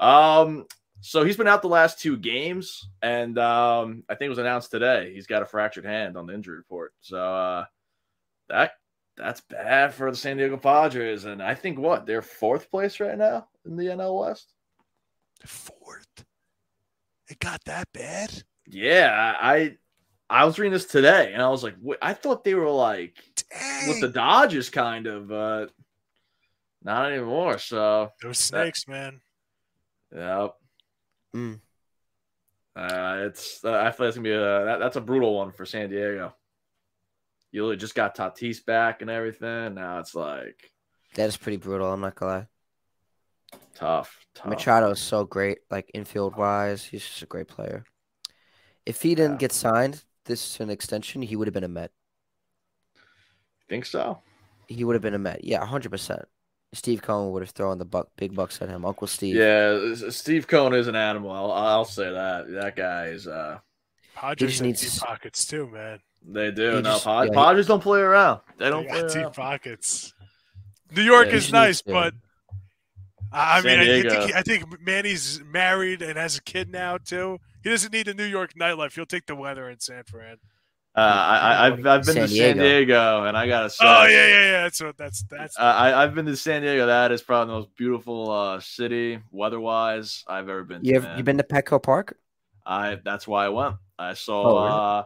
[0.00, 0.66] Um,
[1.00, 4.70] so he's been out the last two games, and um, I think it was announced
[4.70, 6.92] today he's got a fractured hand on the injury report.
[7.00, 7.64] So uh,
[8.48, 8.72] that
[9.16, 13.16] that's bad for the San Diego Padres, and I think what they're fourth place right
[13.18, 14.52] now in the NL West.
[15.44, 16.06] Fourth.
[17.28, 18.42] It got that bad?
[18.66, 19.76] Yeah, I I,
[20.30, 23.16] I was reading this today, and I was like, wait, I thought they were like
[23.50, 23.88] Dang.
[23.88, 25.66] with the Dodgers, kind of, but
[26.82, 27.58] not anymore.
[27.58, 29.20] So Those snakes, man.
[30.14, 30.54] Yep.
[31.34, 31.60] Mm.
[32.74, 35.66] Uh, it's uh, I feel it's gonna be a that, that's a brutal one for
[35.66, 36.34] San Diego.
[37.50, 39.74] You just got Tatis back and everything.
[39.74, 40.70] Now it's like
[41.14, 41.92] That is pretty brutal.
[41.92, 42.46] I'm not gonna lie.
[43.74, 44.18] Tough.
[44.34, 44.46] tough.
[44.46, 46.84] Machado is so great, like infield wise.
[46.84, 47.84] He's just a great player.
[48.86, 49.38] If he didn't Yeah.
[49.38, 51.90] get signed this is an extension, he would have been a Met.
[53.68, 54.20] Think so?
[54.66, 55.44] He would have been a Met.
[55.44, 56.22] Yeah, hundred percent.
[56.74, 58.84] Steve Cohen would have thrown the buck, big bucks at him.
[58.84, 59.36] Uncle Steve.
[59.36, 61.30] Yeah, Steve Cohen is an animal.
[61.30, 62.50] I'll, I'll say that.
[62.50, 63.26] That guy is.
[63.26, 63.58] Uh,
[64.14, 66.00] Padres just needs- deep pockets too, man.
[66.26, 66.76] they do.
[66.76, 68.40] He no, just- Pod- yeah, he- Padres don't play around.
[68.58, 69.32] They They don't play got deep around.
[69.34, 70.12] pockets.
[70.94, 71.92] New York Yeah, is nice, to.
[71.92, 72.14] but
[73.32, 76.70] I I San mean, I, I think I think Manny's married and has a kid
[76.70, 77.38] now too.
[77.62, 78.94] He doesn't need a New York nightlife.
[78.94, 80.36] He'll take the weather in San Fran.
[80.96, 82.62] Uh, I, I, I've I've been San to San Diego.
[82.62, 84.62] Diego, and I gotta say, Oh yeah, yeah, yeah.
[84.62, 85.58] That's what that's that's.
[85.58, 86.86] Uh, I, I've been to San Diego.
[86.86, 90.84] That is probably the most beautiful uh, city, weather-wise, I've ever been.
[90.84, 92.16] You to, have you been to Petco Park?
[92.66, 93.76] I that's why I went.
[93.98, 94.70] I saw Oh, really?
[94.70, 95.02] uh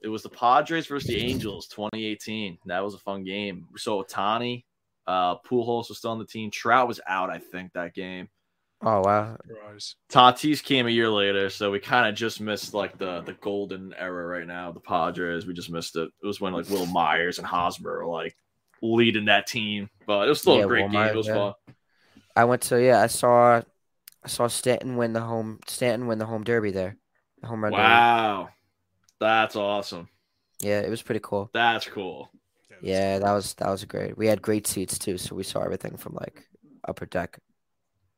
[0.00, 2.58] it was the Padres versus the Angels 2018.
[2.66, 3.66] That was a fun game.
[3.72, 4.64] We saw Ohtani,
[5.08, 6.52] uh Pujols was still on the team.
[6.52, 8.30] Trout was out, I think, that game.
[8.82, 9.38] Oh wow.
[9.46, 9.96] Surprise.
[10.10, 13.92] Tatis came a year later, so we kind of just missed like the the golden
[13.94, 14.72] era right now.
[14.72, 16.10] The Padres, we just missed it.
[16.22, 18.36] It was when like Wil Myers and Hosmer were like
[18.82, 20.92] leading that team, but it was still Yeah, a great Will game.
[20.92, 21.34] Myers, it was yeah.
[21.34, 21.54] fun.
[22.36, 23.00] I went to yeah.
[23.00, 23.62] I saw
[24.24, 26.98] I saw Stanton win the home Stanton win the home derby there.
[27.42, 27.82] The home run derby.
[27.82, 28.50] Wow,
[29.20, 30.08] that's awesome.
[30.60, 31.52] Yeah, it was pretty cool.
[31.52, 32.30] That's cool.
[32.80, 34.16] Yeah, that was that was great.
[34.16, 36.48] We had great seats too, so we saw everything from like
[36.86, 37.38] upper deck.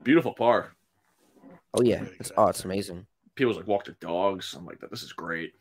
[0.02, 0.76] Beautiful park.
[1.74, 3.06] Oh yeah, Really it's oh, it's amazing.
[3.34, 4.54] People like walk their dogs.
[4.54, 5.52] I'm like, this is great.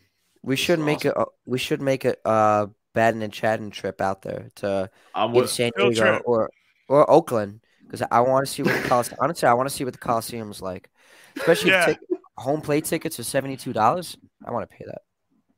[0.44, 1.16] We This should make it.
[1.18, 5.50] uh, We should make a uh Baden and Chadden trip out there to I'm with,
[5.50, 6.50] San Diego or
[6.88, 9.18] or Oakland because I want to see what the Coliseum.
[9.22, 10.90] honestly, I want to see what the Coliseum's like,
[11.38, 11.82] especially Yeah.
[11.92, 12.00] if tic-
[12.38, 14.18] home plate tickets are seventy two dollars.
[14.46, 15.02] I want to pay that.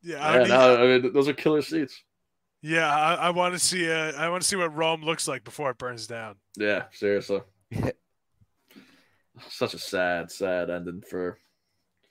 [0.02, 2.04] Yeah, I yeah, mean, no, I mean, those are killer seats.
[2.62, 2.94] Yeah.
[2.94, 3.90] I, I want to see.
[3.92, 6.36] Uh, I want to see what Rome looks like before it burns down.
[6.58, 7.42] Yeah, seriously.
[9.50, 11.38] Such a sad, sad ending for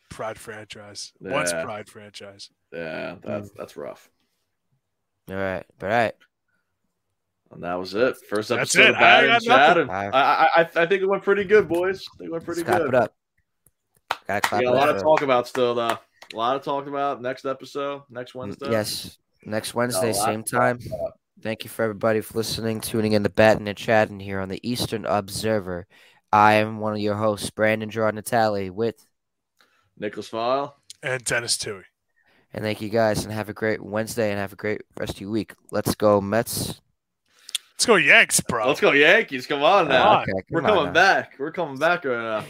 [0.08, 1.12] Pride franchise.
[1.20, 2.50] Once Pride franchise.
[2.72, 3.16] yeah.
[3.22, 4.10] That's that's rough.
[5.30, 6.14] All right, all right.
[7.52, 8.16] And that was it.
[8.28, 8.90] First That's episode it.
[8.90, 9.86] of I Bad got and Chatting.
[9.86, 10.10] nothing.
[10.14, 12.04] I, I I I think it went pretty good, boys.
[12.14, 12.88] I think it went pretty Let's clap good.
[12.88, 13.14] it up.
[14.26, 15.98] Gotta clap We it got a lot up to for- talk about still, though.
[16.32, 18.70] A lot of talk about next episode, next Wednesday.
[18.70, 20.78] Yes, next Wednesday, a same time.
[21.42, 24.60] Thank you for everybody for listening, tuning in to Batten and Chatting here on the
[24.68, 25.86] Eastern Observer.
[26.32, 29.06] I am one of your hosts, Brandon Jordan Natale, with,
[30.00, 30.72] Niklaus Feil.
[31.02, 31.84] And Denis Tuohy.
[32.52, 35.20] and thank you guys, and have a great Wednesday and have a great rest of
[35.22, 35.54] your week.
[35.70, 36.80] Let's go, Mets.
[37.74, 38.68] Let's go Yanks, bro.
[38.68, 39.46] Let's go Yankees.
[39.46, 40.08] Come on now.
[40.10, 40.22] on.
[40.24, 40.92] Okay, We're on coming now.
[40.92, 41.34] back.
[41.38, 42.44] We're coming back right now.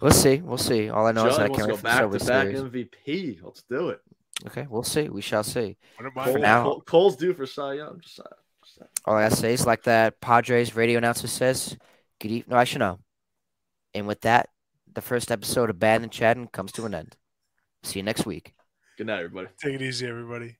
[0.00, 0.36] We'll see.
[0.36, 0.88] We'll see.
[0.90, 2.24] All I know is that I can't to wait go for the back Silver to
[2.26, 2.62] back Series.
[2.62, 3.38] MVP.
[3.42, 4.00] Let's do it.
[4.46, 5.08] Okay, we'll see.
[5.08, 5.76] We shall see.
[5.98, 8.00] Wouldn't Cole, For now- Cole- Cole's due for Cy Young.
[8.00, 8.16] Just.
[8.64, 8.78] Just.
[9.04, 11.76] All I gotta say is like that Padres radio announcer says,
[12.20, 12.50] good evening.
[12.54, 12.98] No, I should know.
[13.94, 14.50] And with that,
[14.92, 17.16] the first episode of Bad and Chatting comes to an end.
[17.82, 18.52] See you next week.
[18.98, 19.48] Good night, everybody.
[19.62, 20.56] Take it easy, everybody.